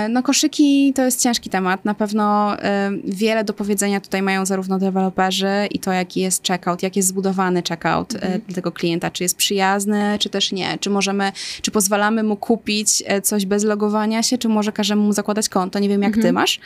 No 0.09 0.23
koszyki 0.23 0.93
to 0.95 1.05
jest 1.05 1.23
ciężki 1.23 1.49
temat. 1.49 1.85
Na 1.85 1.93
pewno 1.93 2.55
e, 2.59 2.91
wiele 3.05 3.43
do 3.43 3.53
powiedzenia 3.53 4.01
tutaj 4.01 4.21
mają 4.21 4.45
zarówno 4.45 4.79
deweloperzy 4.79 5.67
i 5.71 5.79
to, 5.79 5.91
jaki 5.91 6.19
jest 6.19 6.47
checkout, 6.47 6.83
jak 6.83 6.95
jest 6.95 7.07
zbudowany 7.07 7.63
checkout 7.69 8.15
e, 8.15 8.21
mhm. 8.21 8.41
tego 8.41 8.71
klienta, 8.71 9.11
czy 9.11 9.23
jest 9.23 9.37
przyjazny, 9.37 10.17
czy 10.19 10.29
też 10.29 10.51
nie. 10.51 10.77
Czy 10.77 10.89
możemy, 10.89 11.31
czy 11.61 11.71
pozwalamy 11.71 12.23
mu 12.23 12.37
kupić 12.37 13.03
coś 13.23 13.45
bez 13.45 13.63
logowania 13.63 14.23
się, 14.23 14.37
czy 14.37 14.49
może 14.49 14.71
każemy 14.71 15.01
mu 15.01 15.13
zakładać 15.13 15.49
konto. 15.49 15.79
Nie 15.79 15.89
wiem, 15.89 16.01
jak 16.01 16.15
mhm. 16.15 16.23
ty 16.23 16.33
masz, 16.33 16.59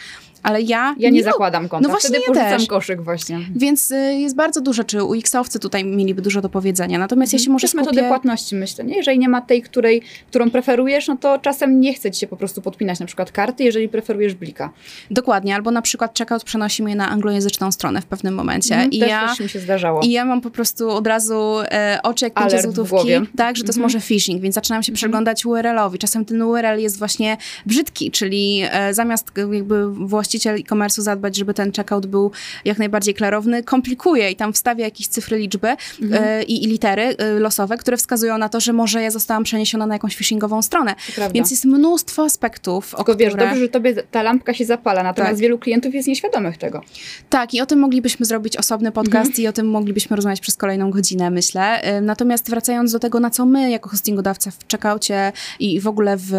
ale 0.45 0.61
ja... 0.61 0.95
Ja 0.97 1.09
nie, 1.09 1.11
nie 1.11 1.23
zakładam 1.23 1.69
konta, 1.69 1.87
no 1.87 1.89
właśnie 1.89 2.09
wtedy 2.09 2.25
porzucam 2.25 2.59
też. 2.59 2.67
koszyk 2.67 3.01
właśnie. 3.01 3.39
Więc 3.55 3.91
y, 3.91 3.95
jest 3.95 4.35
bardzo 4.35 4.61
dużo, 4.61 4.83
czy 4.83 5.03
UX-owcy 5.03 5.59
tutaj 5.59 5.85
mieliby 5.85 6.21
dużo 6.21 6.41
do 6.41 6.49
powiedzenia. 6.49 6.99
Natomiast 6.99 7.29
mhm. 7.29 7.39
jeśli 7.39 7.51
może 7.51 7.67
skupię... 7.67 7.85
metody 7.85 8.07
płatności 8.07 8.55
myślę, 8.55 8.85
nie? 8.85 8.95
Jeżeli 8.95 9.19
nie 9.19 9.29
ma 9.29 9.41
tej, 9.41 9.61
której, 9.61 10.01
którą 10.27 10.51
preferujesz, 10.51 11.07
no 11.07 11.17
to 11.17 11.39
czasem 11.39 11.79
nie 11.79 11.93
chce 11.93 12.11
ci 12.11 12.19
się 12.19 12.27
po 12.27 12.37
prostu 12.37 12.61
podpinać 12.61 12.99
na 12.99 13.05
przykład 13.05 13.31
karty, 13.31 13.63
jeżeli 13.63 13.89
preferujesz 13.89 14.33
blika. 14.33 14.69
Dokładnie, 15.11 15.55
albo 15.55 15.71
na 15.71 15.81
przykład 15.81 16.17
checkout 16.17 16.43
przenosimy 16.43 16.89
je 16.89 16.95
na 16.95 17.09
anglojęzyczną 17.09 17.71
stronę 17.71 18.01
w 18.01 18.05
pewnym 18.05 18.35
momencie. 18.35 18.75
Mhm, 18.75 18.91
I 18.91 18.99
też 18.99 19.09
ja, 19.09 19.35
mi 19.39 19.49
się 19.49 19.59
zdarzało. 19.59 20.01
I 20.01 20.11
ja 20.11 20.25
mam 20.25 20.41
po 20.41 20.49
prostu 20.49 20.89
od 20.89 21.07
razu 21.07 21.59
e, 21.71 21.99
oczy 22.03 22.25
jak 22.25 22.33
pięcie 22.33 22.61
złotówki, 22.61 23.09
tak, 23.37 23.55
że 23.55 23.63
to 23.63 23.67
jest 23.67 23.77
mhm. 23.77 23.81
może 23.81 24.01
phishing, 24.01 24.41
więc 24.41 24.55
zaczynam 24.55 24.83
się 24.83 24.91
mhm. 24.91 24.95
przeglądać 24.95 25.45
URL-owi. 25.45 25.99
Czasem 25.99 26.25
ten 26.25 26.41
URL 26.41 26.79
jest 26.79 26.99
właśnie 26.99 27.37
brzydki, 27.65 28.11
czyli 28.11 28.61
e, 28.71 28.93
zamiast 28.93 29.31
jakby 29.53 29.93
właściciel 30.35 30.55
e-commerce'u 30.55 31.01
zadbać, 31.01 31.37
żeby 31.37 31.53
ten 31.53 31.71
checkout 31.71 32.05
był 32.05 32.31
jak 32.65 32.77
najbardziej 32.77 33.13
klarowny, 33.13 33.63
komplikuje 33.63 34.31
i 34.31 34.35
tam 34.35 34.53
wstawia 34.53 34.85
jakieś 34.85 35.07
cyfry, 35.07 35.37
liczby 35.37 35.67
mhm. 36.01 36.23
e, 36.23 36.43
i, 36.43 36.67
litery 36.67 37.01
e, 37.17 37.39
losowe, 37.39 37.77
które 37.77 37.97
wskazują 37.97 38.37
na 38.37 38.49
to, 38.49 38.59
że 38.59 38.73
może 38.73 39.01
ja 39.01 39.11
zostałam 39.11 39.43
przeniesiona 39.43 39.85
na 39.85 39.95
jakąś 39.95 40.15
phishingową 40.15 40.61
stronę. 40.61 40.95
Więc 41.33 41.51
jest 41.51 41.65
mnóstwo 41.65 42.23
aspektów, 42.23 42.93
Tylko 42.97 43.11
o 43.11 43.15
wiesz, 43.15 43.33
które... 43.33 43.45
dobrze, 43.45 43.61
że 43.61 43.69
tobie 43.69 43.95
ta 44.11 44.23
lampka 44.23 44.53
się 44.53 44.65
zapala, 44.65 45.03
natomiast 45.03 45.33
tak. 45.33 45.41
wielu 45.41 45.59
klientów 45.59 45.93
jest 45.95 46.07
nieświadomych 46.07 46.57
tego. 46.57 46.81
Tak, 47.29 47.53
i 47.53 47.61
o 47.61 47.65
tym 47.65 47.79
moglibyśmy 47.79 48.25
zrobić 48.25 48.57
osobny 48.57 48.91
podcast 48.91 49.29
mhm. 49.29 49.43
i 49.43 49.47
o 49.47 49.53
tym 49.53 49.69
moglibyśmy 49.69 50.15
rozmawiać 50.15 50.39
przez 50.39 50.57
kolejną 50.57 50.91
godzinę, 50.91 51.31
myślę. 51.31 51.81
E, 51.81 52.01
natomiast 52.01 52.49
wracając 52.49 52.91
do 52.91 52.99
tego, 52.99 53.19
na 53.19 53.29
co 53.29 53.45
my 53.45 53.71
jako 53.71 53.89
hostingodawca 53.89 54.51
w 54.51 54.71
checkoutie 54.71 55.31
i 55.59 55.79
w 55.79 55.87
ogóle 55.87 56.17
w 56.17 56.33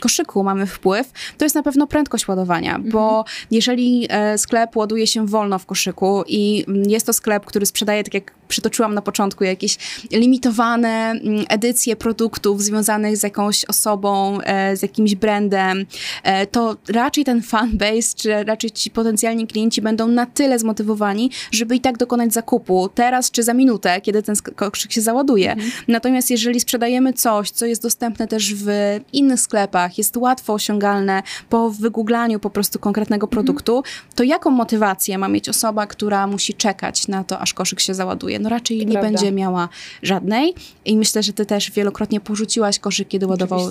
koszyku 0.00 0.44
mamy 0.44 0.66
wpływ, 0.66 1.12
to 1.38 1.44
jest 1.44 1.54
na 1.54 1.62
pewno 1.62 1.86
prędkość 1.86 2.28
ładowania, 2.28 2.74
mhm. 2.74 2.92
bo 2.92 3.24
jeżeli 3.50 4.08
sklep 4.36 4.76
ładuje 4.76 5.06
się 5.06 5.26
wolno 5.26 5.58
w 5.58 5.66
koszyku 5.66 6.24
i 6.26 6.64
jest 6.86 7.06
to 7.06 7.12
sklep, 7.12 7.44
który 7.44 7.66
sprzedaje, 7.66 8.04
tak 8.04 8.14
jak 8.14 8.32
przytoczyłam 8.48 8.94
na 8.94 9.02
początku, 9.02 9.44
jakieś 9.44 9.78
limitowane 10.10 11.10
mm, 11.10 11.44
edycje 11.48 11.96
produktów 11.96 12.62
związanych 12.62 13.16
z 13.16 13.22
jakąś 13.22 13.64
osobą, 13.64 14.40
e, 14.40 14.76
z 14.76 14.82
jakimś 14.82 15.14
brandem, 15.14 15.86
e, 16.22 16.46
to 16.46 16.76
raczej 16.88 17.24
ten 17.24 17.42
fanbase, 17.42 18.16
czy 18.16 18.44
raczej 18.44 18.70
ci 18.70 18.90
potencjalni 18.90 19.46
klienci 19.46 19.82
będą 19.82 20.08
na 20.08 20.26
tyle 20.26 20.58
zmotywowani, 20.58 21.30
żeby 21.50 21.76
i 21.76 21.80
tak 21.80 21.98
dokonać 21.98 22.32
zakupu 22.32 22.88
teraz 22.94 23.30
czy 23.30 23.42
za 23.42 23.54
minutę, 23.54 24.00
kiedy 24.00 24.22
ten 24.22 24.34
koszyk 24.56 24.92
się 24.92 25.00
załaduje. 25.00 25.52
Mhm. 25.52 25.70
Natomiast 25.88 26.30
jeżeli 26.30 26.60
sprzedajemy 26.60 27.12
coś, 27.12 27.50
co 27.50 27.66
jest 27.66 27.82
dostępne 27.82 28.28
też 28.28 28.54
w 28.54 28.66
innych 29.12 29.40
sklepach, 29.40 29.98
jest 29.98 30.16
łatwo 30.16 30.52
osiągalne 30.52 31.22
po 31.48 31.70
wygooglaniu 31.70 32.38
po 32.38 32.50
prostu 32.50 32.78
konkretnego 32.78 33.21
mhm. 33.26 33.30
produktu, 33.30 33.82
to 34.14 34.22
jaką 34.22 34.50
motywację 34.50 35.18
ma 35.18 35.28
mieć 35.28 35.48
osoba, 35.48 35.86
która 35.86 36.26
musi 36.26 36.54
czekać 36.54 37.08
na 37.08 37.24
to, 37.24 37.38
aż 37.38 37.54
koszyk 37.54 37.80
się 37.80 37.94
załaduje? 37.94 38.38
No 38.38 38.48
raczej 38.48 38.78
to 38.78 38.84
nie 38.84 38.92
prawda. 38.92 39.10
będzie 39.10 39.32
miała 39.32 39.68
żadnej. 40.02 40.54
I 40.84 40.96
myślę, 40.96 41.22
że 41.22 41.32
ty 41.32 41.46
też 41.46 41.70
wielokrotnie 41.70 42.20
porzuciłaś 42.20 42.78
koszyk, 42.78 43.08
kiedy 43.08 43.26
ładował 43.26 43.70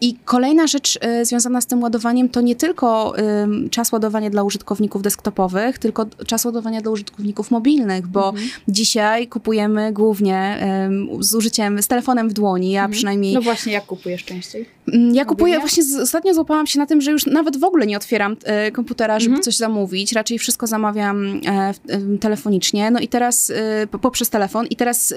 i 0.00 0.14
kolejna 0.24 0.66
rzecz 0.66 0.98
y, 1.20 1.24
związana 1.24 1.60
z 1.60 1.66
tym 1.66 1.82
ładowaniem 1.82 2.28
to 2.28 2.40
nie 2.40 2.56
tylko 2.56 3.18
y, 3.18 3.70
czas 3.70 3.92
ładowania 3.92 4.30
dla 4.30 4.42
użytkowników 4.42 5.02
desktopowych, 5.02 5.78
tylko 5.78 6.06
czas 6.26 6.44
ładowania 6.44 6.80
dla 6.80 6.92
użytkowników 6.92 7.50
mobilnych, 7.50 8.06
bo 8.06 8.28
mhm. 8.28 8.48
dzisiaj 8.68 9.28
kupujemy 9.28 9.92
głównie 9.92 10.58
y, 11.20 11.24
z 11.24 11.34
użyciem, 11.34 11.82
z 11.82 11.88
telefonem 11.88 12.28
w 12.28 12.32
dłoni, 12.32 12.70
ja 12.70 12.80
mhm. 12.80 12.92
przynajmniej... 12.92 13.34
No 13.34 13.42
właśnie, 13.42 13.72
jak 13.72 13.86
kupujesz 13.86 14.24
częściej? 14.24 14.66
Mm, 14.92 15.14
ja 15.14 15.24
kupuję, 15.24 15.58
właśnie 15.58 15.82
z, 15.82 15.96
ostatnio 15.96 16.34
złapałam 16.34 16.66
się 16.66 16.78
na 16.78 16.86
tym, 16.86 17.00
że 17.00 17.10
już 17.10 17.26
nawet 17.26 17.56
w 17.56 17.64
ogóle 17.64 17.86
nie 17.86 17.96
otwieram 17.96 18.36
e, 18.44 18.70
komputera, 18.72 19.20
żeby 19.20 19.30
mhm. 19.30 19.42
coś 19.42 19.56
zamówić, 19.56 20.12
raczej 20.12 20.38
wszystko 20.38 20.66
zamawiam 20.66 21.40
e, 21.46 21.74
telefonicznie, 22.20 22.90
no 22.90 23.00
i 23.00 23.08
teraz 23.08 23.50
e, 23.50 23.86
poprzez 23.86 24.30
telefon 24.30 24.66
i 24.66 24.76
teraz 24.76 25.14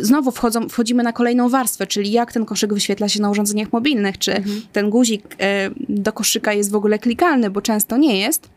znowu 0.00 0.30
wchodzą, 0.30 0.68
wchodzimy 0.68 1.02
na 1.02 1.12
kolejną 1.12 1.48
warstwę, 1.48 1.86
czyli 1.86 2.12
jak 2.12 2.32
ten 2.32 2.44
koszyk 2.44 2.74
wyświetla 2.74 3.08
się 3.08 3.22
na 3.22 3.30
urządzeniach 3.30 3.72
mobilnych, 3.72 4.15
czy 4.16 4.34
mhm. 4.34 4.62
ten 4.72 4.90
guzik 4.90 5.36
e, 5.40 5.70
do 5.88 6.12
koszyka 6.12 6.52
jest 6.52 6.70
w 6.70 6.74
ogóle 6.74 6.98
klikalny, 6.98 7.50
bo 7.50 7.62
często 7.62 7.96
nie 7.96 8.18
jest 8.18 8.55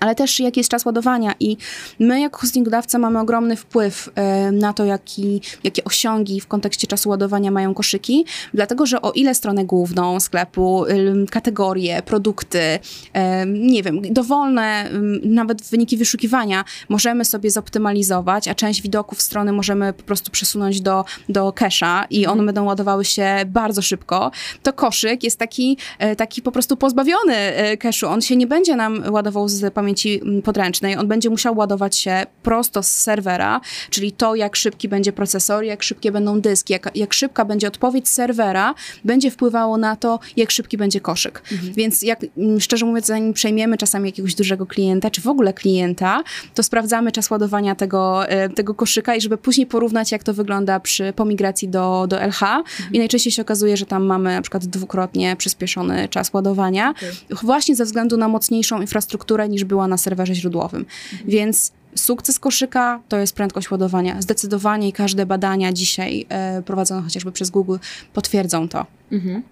ale 0.00 0.14
też 0.14 0.40
jaki 0.40 0.60
jest 0.60 0.70
czas 0.70 0.84
ładowania 0.84 1.34
i 1.40 1.56
my 1.98 2.20
jako 2.20 2.40
hostingodawca 2.40 2.98
mamy 2.98 3.20
ogromny 3.20 3.56
wpływ 3.56 4.10
e, 4.14 4.52
na 4.52 4.72
to, 4.72 4.84
jaki, 4.84 5.40
jakie 5.64 5.84
osiągi 5.84 6.40
w 6.40 6.46
kontekście 6.46 6.86
czasu 6.86 7.08
ładowania 7.08 7.50
mają 7.50 7.74
koszyki, 7.74 8.24
dlatego, 8.54 8.86
że 8.86 9.02
o 9.02 9.12
ile 9.12 9.34
stronę 9.34 9.64
główną 9.64 10.20
sklepu, 10.20 10.84
kategorie, 11.30 12.02
produkty, 12.02 12.78
e, 13.12 13.46
nie 13.46 13.82
wiem, 13.82 14.02
dowolne 14.10 14.90
nawet 15.22 15.62
wyniki 15.62 15.96
wyszukiwania 15.96 16.64
możemy 16.88 17.24
sobie 17.24 17.50
zoptymalizować, 17.50 18.48
a 18.48 18.54
część 18.54 18.82
widoków 18.82 19.22
strony 19.22 19.52
możemy 19.52 19.92
po 19.92 20.02
prostu 20.02 20.30
przesunąć 20.30 20.80
do, 20.80 21.04
do 21.28 21.50
cache'a 21.50 22.04
i 22.10 22.26
one 22.26 22.46
będą 22.46 22.64
ładowały 22.64 23.04
się 23.04 23.36
bardzo 23.46 23.82
szybko, 23.82 24.30
to 24.62 24.72
koszyk 24.72 25.22
jest 25.24 25.38
taki, 25.38 25.78
e, 25.98 26.16
taki 26.16 26.42
po 26.42 26.52
prostu 26.52 26.76
pozbawiony 26.76 27.34
cache'u. 27.78 28.06
On 28.06 28.20
się 28.20 28.36
nie 28.36 28.46
będzie 28.46 28.76
nam 28.76 29.02
ładował 29.10 29.48
z 29.48 29.74
pamięci 29.74 29.85
pamięci 29.86 30.20
mm, 30.22 30.42
podręcznej. 30.42 30.96
On 30.96 31.08
będzie 31.08 31.30
musiał 31.30 31.56
ładować 31.56 31.96
się 31.96 32.26
prosto 32.42 32.82
z 32.82 32.92
serwera, 32.92 33.60
czyli 33.90 34.12
to, 34.12 34.34
jak 34.34 34.56
szybki 34.56 34.88
będzie 34.88 35.12
procesor, 35.12 35.64
jak 35.64 35.82
szybkie 35.82 36.12
będą 36.12 36.40
dyski, 36.40 36.72
jak, 36.72 36.90
jak 36.94 37.14
szybka 37.14 37.44
będzie 37.44 37.68
odpowiedź 37.68 38.08
serwera, 38.08 38.74
będzie 39.04 39.30
wpływało 39.30 39.76
na 39.76 39.96
to, 39.96 40.18
jak 40.36 40.50
szybki 40.50 40.76
będzie 40.76 41.00
koszyk. 41.00 41.42
Mhm. 41.52 41.72
Więc 41.72 42.02
jak 42.02 42.20
mm, 42.38 42.60
szczerze 42.60 42.86
mówiąc, 42.86 43.06
zanim 43.06 43.32
przejmiemy 43.32 43.76
czasami 43.76 44.08
jakiegoś 44.08 44.34
dużego 44.34 44.66
klienta, 44.66 45.10
czy 45.10 45.20
w 45.20 45.26
ogóle 45.26 45.52
klienta, 45.52 46.22
to 46.54 46.62
sprawdzamy 46.62 47.12
czas 47.12 47.30
ładowania 47.30 47.74
tego, 47.74 48.28
e, 48.28 48.48
tego 48.48 48.74
koszyka 48.74 49.14
i 49.14 49.20
żeby 49.20 49.38
później 49.38 49.66
porównać, 49.66 50.12
jak 50.12 50.22
to 50.22 50.34
wygląda 50.34 50.80
przy, 50.80 51.12
po 51.16 51.24
migracji 51.24 51.68
do, 51.68 52.06
do 52.08 52.16
LH. 52.20 52.42
Mhm. 52.42 52.92
I 52.92 52.98
najczęściej 52.98 53.32
się 53.32 53.42
okazuje, 53.42 53.76
że 53.76 53.86
tam 53.86 54.04
mamy 54.04 54.34
na 54.34 54.42
przykład 54.42 54.66
dwukrotnie 54.66 55.36
przyspieszony 55.36 56.08
czas 56.08 56.32
ładowania, 56.32 56.90
okay. 56.90 57.38
właśnie 57.42 57.76
ze 57.76 57.84
względu 57.84 58.16
na 58.16 58.28
mocniejszą 58.28 58.80
infrastrukturę 58.80 59.48
niż 59.48 59.64
była 59.76 59.88
na 59.88 59.96
serwerze 59.96 60.34
źródłowym. 60.34 60.86
Mhm. 61.12 61.30
Więc 61.30 61.72
sukces 61.94 62.38
koszyka 62.38 63.00
to 63.08 63.16
jest 63.18 63.34
prędkość 63.34 63.70
ładowania. 63.70 64.22
Zdecydowanie 64.22 64.92
każde 64.92 65.26
badania 65.26 65.72
dzisiaj 65.72 66.26
e, 66.28 66.62
prowadzone 66.62 67.02
chociażby 67.02 67.32
przez 67.32 67.50
Google 67.50 67.76
potwierdzą 68.12 68.68
to. 68.68 68.86
Mhm. 69.12 69.42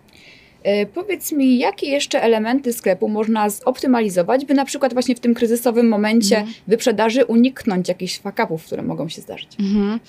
E, 0.64 0.86
powiedz 0.86 1.32
mi, 1.32 1.58
jakie 1.58 1.86
jeszcze 1.86 2.22
elementy 2.22 2.72
sklepu 2.72 3.08
można 3.08 3.50
zoptymalizować, 3.50 4.44
by 4.44 4.54
na 4.54 4.64
przykład 4.64 4.92
właśnie 4.92 5.14
w 5.14 5.20
tym 5.20 5.34
kryzysowym 5.34 5.88
momencie 5.88 6.36
mhm. 6.36 6.54
wyprzedaży 6.68 7.24
uniknąć 7.24 7.88
jakichś 7.88 8.18
fakapów, 8.18 8.64
które 8.64 8.82
mogą 8.82 9.08
się 9.08 9.22
zdarzyć? 9.22 9.48
Mhm. 9.60 10.00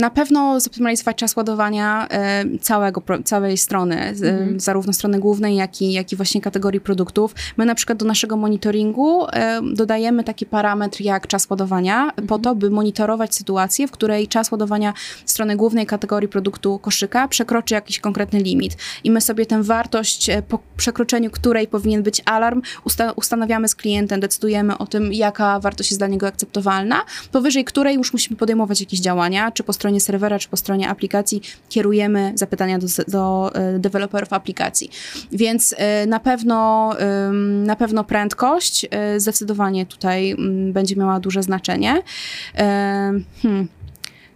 Na 0.00 0.10
pewno 0.10 0.60
zoptymalizować 0.60 1.16
czas 1.16 1.36
ładowania 1.36 2.08
e, 2.10 2.44
całego, 2.60 3.02
całej 3.24 3.56
strony, 3.56 3.96
mhm. 3.96 4.60
zarówno 4.60 4.92
strony 4.92 5.18
głównej, 5.18 5.56
jak 5.56 5.82
i, 5.82 5.92
jak 5.92 6.12
i 6.12 6.16
właśnie 6.16 6.40
kategorii 6.40 6.80
produktów. 6.80 7.34
My 7.56 7.66
na 7.66 7.74
przykład 7.74 7.98
do 7.98 8.06
naszego 8.06 8.36
monitoringu 8.36 9.26
e, 9.32 9.60
dodajemy 9.72 10.24
taki 10.24 10.46
parametr 10.46 11.00
jak 11.00 11.26
czas 11.26 11.50
ładowania, 11.50 12.02
mhm. 12.02 12.26
po 12.26 12.38
to, 12.38 12.54
by 12.54 12.70
monitorować 12.70 13.34
sytuację, 13.34 13.88
w 13.88 13.90
której 13.90 14.28
czas 14.28 14.52
ładowania 14.52 14.94
strony 15.26 15.56
głównej 15.56 15.86
kategorii 15.86 16.28
produktu 16.28 16.78
koszyka 16.78 17.28
przekroczy 17.28 17.74
jakiś 17.74 17.98
konkretny 17.98 18.38
limit. 18.38 18.76
I 19.04 19.10
my 19.10 19.20
sobie 19.20 19.46
ten 19.46 19.62
wartość, 19.70 20.30
e, 20.30 20.42
po 20.42 20.58
przekroczeniu 20.76 21.30
której 21.30 21.66
powinien 21.68 22.02
być 22.02 22.22
alarm, 22.24 22.62
usta 22.84 23.12
ustanawiamy 23.12 23.68
z 23.68 23.74
klientem, 23.74 24.20
decydujemy 24.20 24.78
o 24.78 24.86
tym, 24.86 25.12
jaka 25.12 25.60
wartość 25.60 25.90
jest 25.90 26.00
dla 26.00 26.06
niego 26.06 26.26
akceptowalna, 26.26 27.02
powyżej 27.32 27.64
której 27.64 27.94
już 27.96 28.12
musimy 28.12 28.36
podejmować 28.36 28.80
jakieś 28.80 29.00
działania, 29.00 29.50
czy 29.50 29.62
po 29.62 29.72
stronie 29.72 30.00
serwera, 30.00 30.38
czy 30.38 30.48
po 30.48 30.56
stronie 30.56 30.88
aplikacji 30.88 31.42
kierujemy 31.68 32.32
zapytania 32.34 32.78
do, 32.78 32.86
do 33.08 33.50
e, 33.54 33.78
deweloperów 33.78 34.32
aplikacji. 34.32 34.90
Więc 35.32 35.74
e, 35.78 36.06
na 36.06 36.20
pewno, 36.20 36.90
na 37.64 37.76
pewno 37.76 38.04
prędkość 38.04 38.86
zdecydowanie 39.16 39.86
tutaj 39.86 40.30
mm, 40.30 40.72
będzie 40.72 40.96
miała 40.96 41.20
duże 41.20 41.42
znaczenie. 41.42 42.02
Hmm. 43.42 43.68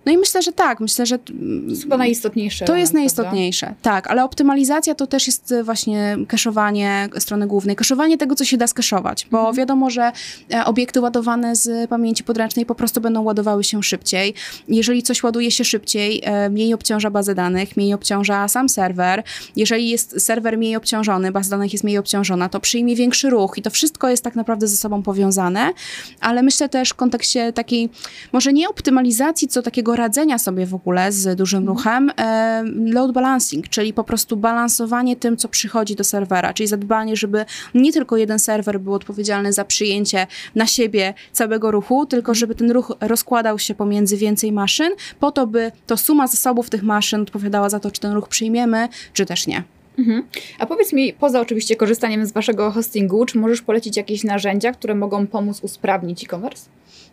No 0.07 0.13
i 0.13 0.19
myślę, 0.19 0.43
że 0.43 0.53
tak, 0.53 0.81
myślę, 0.81 1.07
że... 1.07 1.19
To 1.19 1.33
jest 1.69 1.83
chyba 1.83 1.97
najistotniejsze. 1.97 2.65
To 2.65 2.77
jest 2.77 2.95
najistotniejsze, 2.95 3.67
prawda? 3.67 3.83
tak, 3.83 4.07
ale 4.07 4.25
optymalizacja 4.25 4.95
to 4.95 5.07
też 5.07 5.27
jest 5.27 5.53
e, 5.53 5.65
właśnie 5.65 6.17
kaszowanie 6.29 7.09
strony 7.19 7.47
głównej, 7.47 7.77
kaszowanie 7.77 8.19
tego, 8.19 8.35
co 8.35 8.45
się 8.45 8.57
da 8.57 8.67
skaszować, 8.67 9.27
bo 9.31 9.39
mhm. 9.39 9.57
wiadomo, 9.57 9.91
że 9.91 10.13
e, 10.55 10.65
obiekty 10.65 11.01
ładowane 11.01 11.57
z 11.57 11.91
pamięci 11.91 12.25
podręcznej 12.25 12.67
po 12.67 12.75
prostu 12.75 13.01
będą 13.01 13.23
ładowały 13.23 13.65
się 13.65 13.83
szybciej. 13.83 14.35
Jeżeli 14.69 15.03
coś 15.03 15.23
ładuje 15.23 15.51
się 15.51 15.65
szybciej, 15.65 16.21
e, 16.25 16.51
mniej 16.51 16.75
obciąża 16.75 17.11
bazę 17.11 17.35
danych, 17.35 17.77
mniej 17.77 17.95
obciąża 17.95 18.49
sam 18.49 18.69
serwer. 18.69 19.23
Jeżeli 19.57 19.89
jest 19.89 20.23
serwer 20.23 20.59
mniej 20.59 20.77
obciążony, 20.77 21.33
baza 21.33 21.51
danych 21.51 21.73
jest 21.73 21.85
mniej 21.85 21.99
obciążona, 21.99 22.49
to 22.49 22.61
przyjmie 22.61 22.97
większy 22.97 23.31
ruch 23.31 23.59
i 23.59 23.63
to 23.63 23.71
wszystko 23.71 24.09
jest 24.09 24.25
tak 24.25 24.35
naprawdę 24.35 24.69
ze 24.69 24.77
sobą 24.77 25.03
powiązane, 25.03 25.73
ale 26.21 26.43
myślę 26.43 26.69
też 26.69 26.91
w 26.91 26.95
kontekście 26.95 27.53
takiej, 27.53 27.89
może 28.33 28.53
nie 28.53 28.69
optymalizacji, 28.69 29.49
co 29.49 29.63
takiego 29.63 29.94
radzenia 29.97 30.39
sobie 30.39 30.67
w 30.67 30.75
ogóle 30.75 31.13
z 31.13 31.39
dużym 31.39 31.59
mhm. 31.59 31.77
ruchem, 31.77 32.11
e, 32.19 32.65
load 32.93 33.13
balancing, 33.13 33.69
czyli 33.69 33.93
po 33.93 34.05
prostu 34.05 34.37
balansowanie 34.37 35.17
tym, 35.17 35.37
co 35.37 35.49
przychodzi 35.49 35.97
do 35.97 36.05
serwera, 36.05 36.55
czyli 36.55 36.67
zadbanie, 36.67 37.17
żeby 37.17 37.45
nie 37.75 37.93
tylko 37.93 38.17
jeden 38.17 38.39
serwer 38.39 38.81
był 38.81 38.95
odpowiedzialny 38.95 39.53
za 39.53 39.65
przyjęcie 39.65 40.27
na 40.55 40.67
siebie 40.67 41.15
całego 41.33 41.71
ruchu, 41.71 42.07
tylko 42.07 42.33
mhm. 42.33 42.35
żeby 42.35 42.55
ten 42.55 42.71
ruch 42.71 42.93
rozkładał 43.01 43.59
się 43.59 43.75
pomiędzy 43.75 44.17
więcej 44.17 44.53
maszyn, 44.53 44.93
po 45.21 45.33
to, 45.33 45.47
by 45.47 45.73
to 45.87 45.97
suma 45.97 46.27
zasobów 46.27 46.71
tych 46.71 46.83
maszyn 46.83 47.21
odpowiadała 47.23 47.69
za 47.69 47.81
to, 47.81 47.91
czy 47.91 48.01
ten 48.01 48.13
ruch 48.13 48.29
przyjmiemy, 48.29 48.89
czy 49.13 49.27
też 49.27 49.47
nie. 49.47 49.74
Mhm. 49.99 50.23
A 50.59 50.67
powiedz 50.67 50.93
mi, 50.93 51.13
poza 51.13 51.41
oczywiście 51.41 51.77
korzystaniem 51.77 52.27
z 52.27 52.33
waszego 52.33 52.71
hostingu, 52.71 53.27
czy 53.27 53.39
możesz 53.39 53.63
polecić 53.63 53.97
jakieś 53.97 54.25
narzędzia, 54.25 54.73
które 54.73 54.95
mogą 54.95 55.27
pomóc 55.27 55.61
usprawnić 55.63 56.25
e-commerce? 56.25 56.69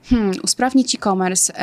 Hmm, 0.09 0.31
usprawnić 0.43 0.95
e-commerce. 0.95 1.53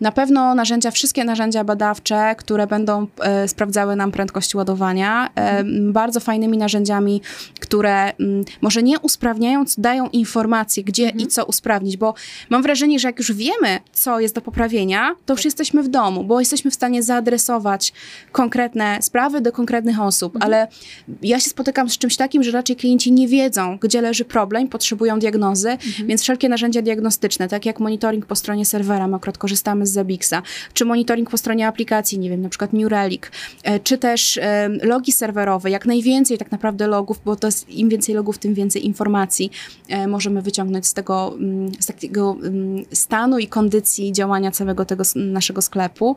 Na 0.00 0.12
pewno 0.12 0.54
narzędzia, 0.54 0.90
wszystkie 0.90 1.24
narzędzia 1.24 1.64
badawcze, 1.64 2.34
które 2.38 2.66
będą 2.66 3.06
e, 3.20 3.48
sprawdzały 3.48 3.96
nam 3.96 4.12
prędkość 4.12 4.54
ładowania, 4.54 5.30
mhm. 5.34 5.92
bardzo 5.92 6.20
fajnymi 6.20 6.58
narzędziami, 6.58 7.22
które 7.60 8.12
mm, 8.12 8.44
może 8.60 8.82
nie 8.82 9.00
usprawniając, 9.00 9.80
dają 9.80 10.08
informacje, 10.08 10.84
gdzie 10.84 11.04
mhm. 11.04 11.20
i 11.20 11.26
co 11.26 11.44
usprawnić, 11.44 11.96
bo 11.96 12.14
mam 12.50 12.62
wrażenie, 12.62 12.98
że 12.98 13.08
jak 13.08 13.18
już 13.18 13.32
wiemy, 13.32 13.78
co 13.92 14.20
jest 14.20 14.34
do 14.34 14.40
poprawienia, 14.40 15.14
to 15.26 15.34
już 15.34 15.44
jesteśmy 15.44 15.82
w 15.82 15.88
domu, 15.88 16.24
bo 16.24 16.40
jesteśmy 16.40 16.70
w 16.70 16.74
stanie 16.74 17.02
zaadresować 17.02 17.92
konkretne 18.32 18.98
sprawy 19.02 19.40
do 19.40 19.52
konkretnych 19.52 20.00
osób, 20.00 20.34
mhm. 20.34 20.50
Ale 20.56 20.68
ja 21.22 21.40
się 21.40 21.50
spotykam 21.50 21.90
z 21.90 21.98
czymś 21.98 22.16
takim, 22.16 22.42
że 22.42 22.50
raczej 22.50 22.76
klienci 22.76 23.12
nie 23.12 23.28
wiedzą, 23.28 23.78
gdzie 23.78 24.00
leży 24.00 24.24
problem, 24.24 24.68
potrzebują 24.68 25.18
diagnozy, 25.18 25.70
mhm. 25.70 26.06
więc 26.06 26.22
wszelkie 26.22 26.48
narzędzia 26.48 26.82
diagnostyczne, 26.82 27.48
tak 27.48 27.66
jak 27.66 27.80
monitoring 27.80 28.26
po 28.26 28.36
stronie 28.36 28.66
serwera, 28.66 29.08
my 29.08 29.16
akurat 29.16 29.38
korzystamy 29.38 29.86
z 29.86 29.90
Zabixa, 29.90 30.42
czy 30.74 30.84
monitoring 30.84 31.30
po 31.30 31.36
stronie 31.36 31.66
aplikacji, 31.66 32.18
nie 32.18 32.30
wiem, 32.30 32.42
na 32.42 32.48
przykład 32.48 32.72
New 32.72 32.88
Relic, 32.88 33.22
e, 33.64 33.80
czy 33.80 33.98
też 33.98 34.38
e, 34.38 34.68
logi 34.82 35.12
serwerowe, 35.12 35.70
jak 35.70 35.86
najwięcej 35.86 36.38
tak 36.38 36.52
naprawdę 36.52 36.86
logów, 36.86 37.20
bo 37.24 37.36
to 37.36 37.48
jest 37.48 37.68
im 37.68 37.88
więcej 37.88 38.14
logów, 38.14 38.38
tym 38.38 38.54
więcej 38.54 38.86
informacji 38.86 39.50
e, 39.88 40.06
możemy 40.06 40.42
wyciągnąć 40.42 40.86
z 40.86 40.94
tego, 40.94 41.34
mm, 41.38 41.72
z 41.80 41.86
takiego 41.86 42.36
mm, 42.42 42.84
stanu 42.92 43.38
i 43.38 43.46
kondycji 43.46 44.12
działania 44.12 44.50
całego 44.50 44.84
tego 44.84 45.04
naszego 45.16 45.62
sklepu. 45.62 46.16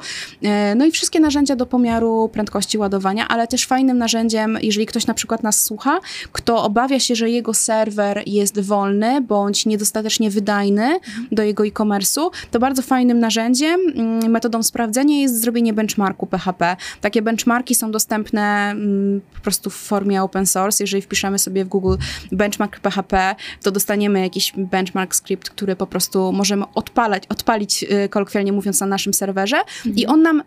No 0.75 0.85
i 0.85 0.91
wszystkie 0.91 1.19
narzędzia 1.19 1.55
do 1.55 1.65
pomiaru 1.65 2.29
prędkości 2.33 2.77
ładowania, 2.77 3.27
ale 3.27 3.47
też 3.47 3.65
fajnym 3.65 3.97
narzędziem, 3.97 4.28
jeżeli 4.61 4.85
ktoś 4.85 5.07
na 5.07 5.13
przykład 5.13 5.43
nas 5.43 5.63
słucha, 5.63 5.99
kto 6.31 6.63
obawia 6.63 6.99
się, 6.99 7.15
że 7.15 7.29
jego 7.29 7.53
serwer 7.53 8.23
jest 8.25 8.59
wolny 8.59 9.21
bądź 9.21 9.65
niedostatecznie 9.65 10.29
wydajny 10.29 10.99
do 11.31 11.43
swojego 11.49 11.65
e-commerce'u, 11.65 12.29
to 12.51 12.59
bardzo 12.59 12.81
fajnym 12.81 13.19
narzędziem, 13.19 13.79
mm, 13.95 14.31
metodą 14.31 14.63
sprawdzenia 14.63 15.21
jest 15.21 15.41
zrobienie 15.41 15.73
benchmarku 15.73 16.27
PHP. 16.27 16.75
Takie 17.01 17.21
benchmarki 17.21 17.75
są 17.75 17.91
dostępne 17.91 18.71
mm, 18.71 19.21
po 19.35 19.41
prostu 19.41 19.69
w 19.69 19.75
formie 19.75 20.23
open 20.23 20.45
source. 20.45 20.83
Jeżeli 20.83 21.01
wpiszemy 21.01 21.39
sobie 21.39 21.65
w 21.65 21.67
Google 21.67 21.95
benchmark 22.31 22.79
PHP, 22.79 23.35
to 23.63 23.71
dostaniemy 23.71 24.21
jakiś 24.21 24.53
benchmark 24.57 25.15
script, 25.15 25.49
który 25.49 25.75
po 25.75 25.87
prostu 25.87 26.31
możemy 26.31 26.65
odpalać, 26.75 27.23
odpalić, 27.29 27.83
y, 27.83 28.09
kolokwialnie 28.09 28.51
mówiąc, 28.51 28.81
na 28.81 28.87
naszym 28.87 29.13
serwerze 29.13 29.57
mhm. 29.57 29.95
i 29.95 30.05
on 30.05 30.21
nam 30.21 30.41
y, 30.41 30.43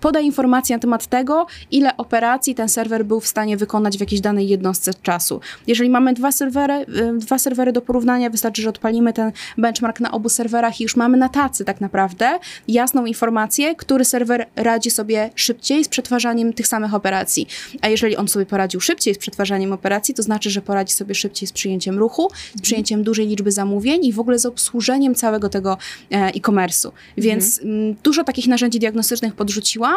poda 0.00 0.20
informacje 0.20 0.76
na 0.76 0.80
temat 0.80 1.06
tego, 1.06 1.46
ile 1.70 1.96
operacji 1.96 2.54
ten 2.54 2.68
serwer 2.68 3.03
był 3.04 3.20
w 3.20 3.26
stanie 3.26 3.56
wykonać 3.56 3.96
w 3.96 4.00
jakiejś 4.00 4.20
danej 4.20 4.48
jednostce 4.48 4.94
czasu. 5.02 5.40
Jeżeli 5.66 5.90
mamy 5.90 6.14
dwa 6.14 6.32
serwery, 6.32 6.74
y, 6.74 7.18
dwa 7.18 7.38
serwery 7.38 7.72
do 7.72 7.80
porównania, 7.80 8.30
wystarczy, 8.30 8.62
że 8.62 8.68
odpalimy 8.68 9.12
ten 9.12 9.32
benchmark 9.58 10.00
na 10.00 10.12
obu 10.12 10.28
serwerach 10.28 10.80
i 10.80 10.82
już 10.82 10.96
mamy 10.96 11.16
na 11.16 11.28
tacy 11.28 11.64
tak 11.64 11.80
naprawdę 11.80 12.38
jasną 12.68 13.06
informację, 13.06 13.74
który 13.74 14.04
serwer 14.04 14.46
radzi 14.56 14.90
sobie 14.90 15.30
szybciej 15.34 15.84
z 15.84 15.88
przetwarzaniem 15.88 16.52
tych 16.52 16.66
samych 16.66 16.94
operacji. 16.94 17.46
A 17.80 17.88
jeżeli 17.88 18.16
on 18.16 18.28
sobie 18.28 18.46
poradził 18.46 18.80
szybciej 18.80 19.14
z 19.14 19.18
przetwarzaniem 19.18 19.72
operacji, 19.72 20.14
to 20.14 20.22
znaczy, 20.22 20.50
że 20.50 20.62
poradzi 20.62 20.92
sobie 20.92 21.14
szybciej 21.14 21.48
z 21.48 21.52
przyjęciem 21.52 21.98
ruchu, 21.98 22.28
z 22.54 22.60
przyjęciem 22.60 23.04
dużej 23.04 23.26
liczby 23.26 23.52
zamówień 23.52 24.04
i 24.04 24.12
w 24.12 24.20
ogóle 24.20 24.38
z 24.38 24.46
obsłużeniem 24.46 25.14
całego 25.14 25.48
tego 25.48 25.78
e, 26.12 26.16
e-commerce'u. 26.16 26.90
Więc 27.16 27.58
mhm. 27.58 27.74
Mm, 27.74 27.96
dużo 28.02 28.24
takich 28.24 28.46
narzędzi 28.46 28.78
diagnostycznych 28.78 29.34
podrzuciłam. 29.34 29.96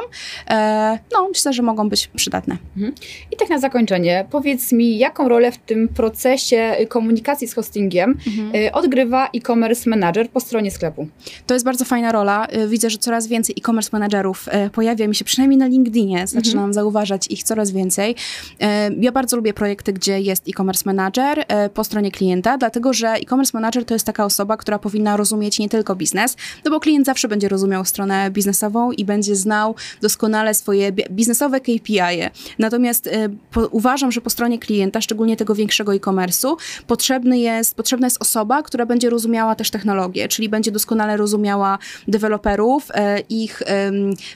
E, 0.49 0.99
no, 1.13 1.27
myślę, 1.29 1.53
że 1.53 1.63
mogą 1.63 1.89
być 1.89 2.07
przydatne. 2.15 2.57
Mhm. 2.77 2.93
I 3.31 3.37
tak 3.37 3.49
na 3.49 3.59
zakończenie, 3.59 4.25
powiedz 4.31 4.71
mi, 4.71 4.97
jaką 4.97 5.29
rolę 5.29 5.51
w 5.51 5.57
tym 5.57 5.87
procesie 5.87 6.75
komunikacji 6.89 7.47
z 7.47 7.53
hostingiem 7.53 8.17
mhm. 8.27 8.51
E, 8.65 8.71
odgrywa 8.71 9.29
e-commerce 9.33 9.89
manager? 9.89 10.27
po 10.37 10.39
stronie 10.39 10.71
sklepu. 10.71 11.07
To 11.47 11.53
jest 11.53 11.65
bardzo 11.65 11.85
fajna 11.85 12.11
rola. 12.11 12.47
Y, 12.55 12.67
widzę, 12.67 12.89
że 12.89 12.97
coraz 12.97 13.27
więcej 13.27 13.55
e-commerce 13.59 13.89
managerów 13.93 14.47
y, 14.67 14.69
pojawia 14.69 15.07
mi 15.07 15.15
się, 15.15 15.25
przynajmniej 15.25 15.57
na 15.57 15.67
LinkedInie, 15.67 16.27
zaczynam 16.27 16.57
mhm. 16.57 16.73
zauważać 16.73 17.27
ich 17.29 17.43
coraz 17.43 17.71
więcej. 17.71 18.11
Y, 18.11 18.65
ja 18.99 19.11
bardzo 19.11 19.35
lubię 19.35 19.53
projekty, 19.53 19.93
gdzie 19.93 20.19
jest 20.19 20.47
e-commerce 20.49 20.83
manager 20.85 21.45
po 21.73 21.83
stronie 21.83 22.11
klienta, 22.11 22.57
dlatego 22.57 22.93
że 22.93 23.07
e-commerce 23.07 23.51
manager 23.53 23.85
to 23.85 23.93
jest 23.93 24.05
taka 24.05 24.25
osoba, 24.25 24.57
która 24.57 24.79
powinna 24.79 25.17
rozumieć 25.17 25.59
nie 25.59 25.69
tylko 25.69 25.95
biznes, 25.95 26.35
no 26.65 26.71
bo 26.71 26.79
klient 26.79 27.05
zawsze 27.05 27.27
będzie 27.27 27.49
rozumiał 27.49 27.85
stronę 27.85 28.31
biznesową 28.31 28.91
i 28.91 29.05
będzie 29.05 29.35
znał 29.35 29.75
doskonale 30.01 30.53
swoje 30.53 30.91
biznesowe 30.91 31.59
KPI. 31.59 31.99
-e. 31.99 32.29
Natomiast 32.59 32.86
Natomiast 32.87 33.07
e, 33.07 33.29
po, 33.51 33.67
uważam, 33.67 34.11
że 34.11 34.21
po 34.21 34.29
stronie 34.29 34.59
klienta, 34.59 35.01
szczególnie 35.01 35.37
tego 35.37 35.55
większego 35.55 35.95
e-commerce'u, 35.95 36.55
potrzebny 36.87 37.39
jest, 37.39 37.75
potrzebna 37.75 38.07
jest 38.07 38.21
osoba, 38.21 38.63
która 38.63 38.85
będzie 38.85 39.09
rozumiała 39.09 39.55
też 39.55 39.71
technologię, 39.71 40.27
czyli 40.27 40.49
będzie 40.49 40.71
doskonale 40.71 41.17
rozumiała 41.17 41.79
deweloperów, 42.07 42.87
e, 42.93 43.19
ich, 43.19 43.63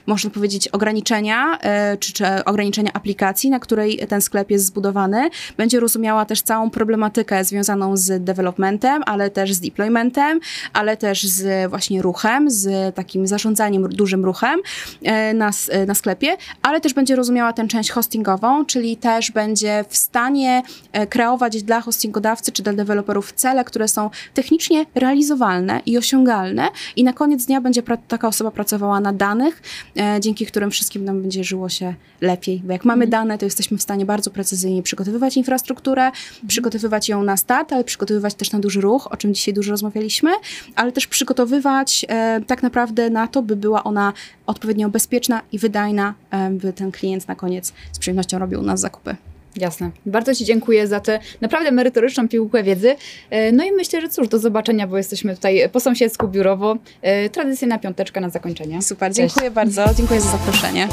można 0.06 0.30
powiedzieć, 0.30 0.68
ograniczenia, 0.68 1.58
e, 1.60 1.96
czy, 1.96 2.12
czy 2.12 2.24
ograniczenia 2.44 2.92
aplikacji, 2.92 3.50
na 3.50 3.60
której 3.60 3.98
ten 4.08 4.20
sklep 4.20 4.50
jest 4.50 4.66
zbudowany. 4.66 5.30
Będzie 5.56 5.80
rozumiała 5.80 6.24
też 6.24 6.42
całą 6.42 6.70
problematykę 6.70 7.44
związaną 7.44 7.96
z 7.96 8.24
developmentem, 8.24 9.02
ale 9.06 9.30
też 9.30 9.52
z 9.52 9.60
deploymentem, 9.60 10.40
ale 10.72 10.96
też 10.96 11.22
z 11.22 11.70
właśnie 11.70 12.02
ruchem, 12.02 12.50
z 12.50 12.94
takim 12.94 13.26
zarządzaniem 13.26 13.88
dużym 13.88 14.24
ruchem 14.24 14.60
na, 15.34 15.50
na 15.86 15.94
sklepie, 15.94 16.36
ale 16.62 16.80
też 16.80 16.94
będzie 16.94 17.16
rozumiała 17.16 17.52
tę 17.52 17.68
część 17.68 17.90
hostingową, 17.90 18.41
czyli 18.66 18.96
też 18.96 19.30
będzie 19.30 19.84
w 19.88 19.96
stanie 19.96 20.62
e, 20.92 21.06
kreować 21.06 21.62
dla 21.62 21.80
hostingodawcy 21.80 22.52
czy 22.52 22.62
dla 22.62 22.72
deweloperów 22.72 23.32
cele, 23.32 23.64
które 23.64 23.88
są 23.88 24.10
technicznie 24.34 24.86
realizowalne 24.94 25.80
i 25.86 25.98
osiągalne 25.98 26.68
i 26.96 27.04
na 27.04 27.12
koniec 27.12 27.46
dnia 27.46 27.60
będzie 27.60 27.82
taka 28.08 28.28
osoba 28.28 28.50
pracowała 28.50 29.00
na 29.00 29.12
danych, 29.12 29.62
e, 29.96 30.20
dzięki 30.20 30.46
którym 30.46 30.70
wszystkim 30.70 31.04
nam 31.04 31.22
będzie 31.22 31.44
żyło 31.44 31.68
się 31.68 31.94
lepiej, 32.20 32.62
bo 32.64 32.72
jak 32.72 32.84
mamy 32.84 33.04
mhm. 33.04 33.10
dane, 33.10 33.38
to 33.38 33.44
jesteśmy 33.44 33.78
w 33.78 33.82
stanie 33.82 34.06
bardzo 34.06 34.30
precyzyjnie 34.30 34.82
przygotowywać 34.82 35.36
infrastrukturę, 35.36 36.04
mhm. 36.04 36.48
przygotowywać 36.48 37.08
ją 37.08 37.22
na 37.22 37.36
start, 37.36 37.72
ale 37.72 37.84
przygotowywać 37.84 38.34
też 38.34 38.52
na 38.52 38.58
duży 38.58 38.80
ruch, 38.80 39.12
o 39.12 39.16
czym 39.16 39.34
dzisiaj 39.34 39.54
dużo 39.54 39.70
rozmawialiśmy, 39.70 40.30
ale 40.74 40.92
też 40.92 41.06
przygotowywać 41.06 42.06
e, 42.08 42.40
tak 42.46 42.62
naprawdę 42.62 43.10
na 43.10 43.26
to, 43.28 43.42
by 43.42 43.56
była 43.56 43.84
ona 43.84 44.12
odpowiednio 44.46 44.88
bezpieczna 44.88 45.42
i 45.52 45.58
wydajna, 45.58 46.14
by 46.50 46.72
ten 46.72 46.92
klient 46.92 47.28
na 47.28 47.34
koniec 47.34 47.72
z 47.92 47.98
przyjemnością 47.98 48.31
robił 48.38 48.60
u 48.60 48.62
nas 48.62 48.80
zakupy. 48.80 49.16
Jasne. 49.56 49.90
Bardzo 50.06 50.34
Ci 50.34 50.44
dziękuję 50.44 50.86
za 50.86 51.00
tę 51.00 51.18
naprawdę 51.40 51.70
merytoryczną 51.72 52.28
piłkę 52.28 52.62
wiedzy. 52.62 52.96
E, 53.30 53.52
no 53.52 53.64
i 53.64 53.72
myślę, 53.72 54.00
że 54.00 54.08
cóż, 54.08 54.28
do 54.28 54.38
zobaczenia, 54.38 54.86
bo 54.86 54.96
jesteśmy 54.96 55.34
tutaj 55.34 55.68
po 55.72 55.80
sąsiedzku 55.80 56.28
biurowo. 56.28 56.76
E, 57.02 57.30
tradycyjna 57.30 57.78
piąteczka 57.78 58.20
na 58.20 58.30
zakończenie. 58.30 58.82
Super, 58.82 59.12
dziękuję 59.12 59.40
Cześć. 59.40 59.54
bardzo. 59.54 59.84
Dziękuję 59.96 60.20
za 60.20 60.30
zaproszenie. 60.30 60.88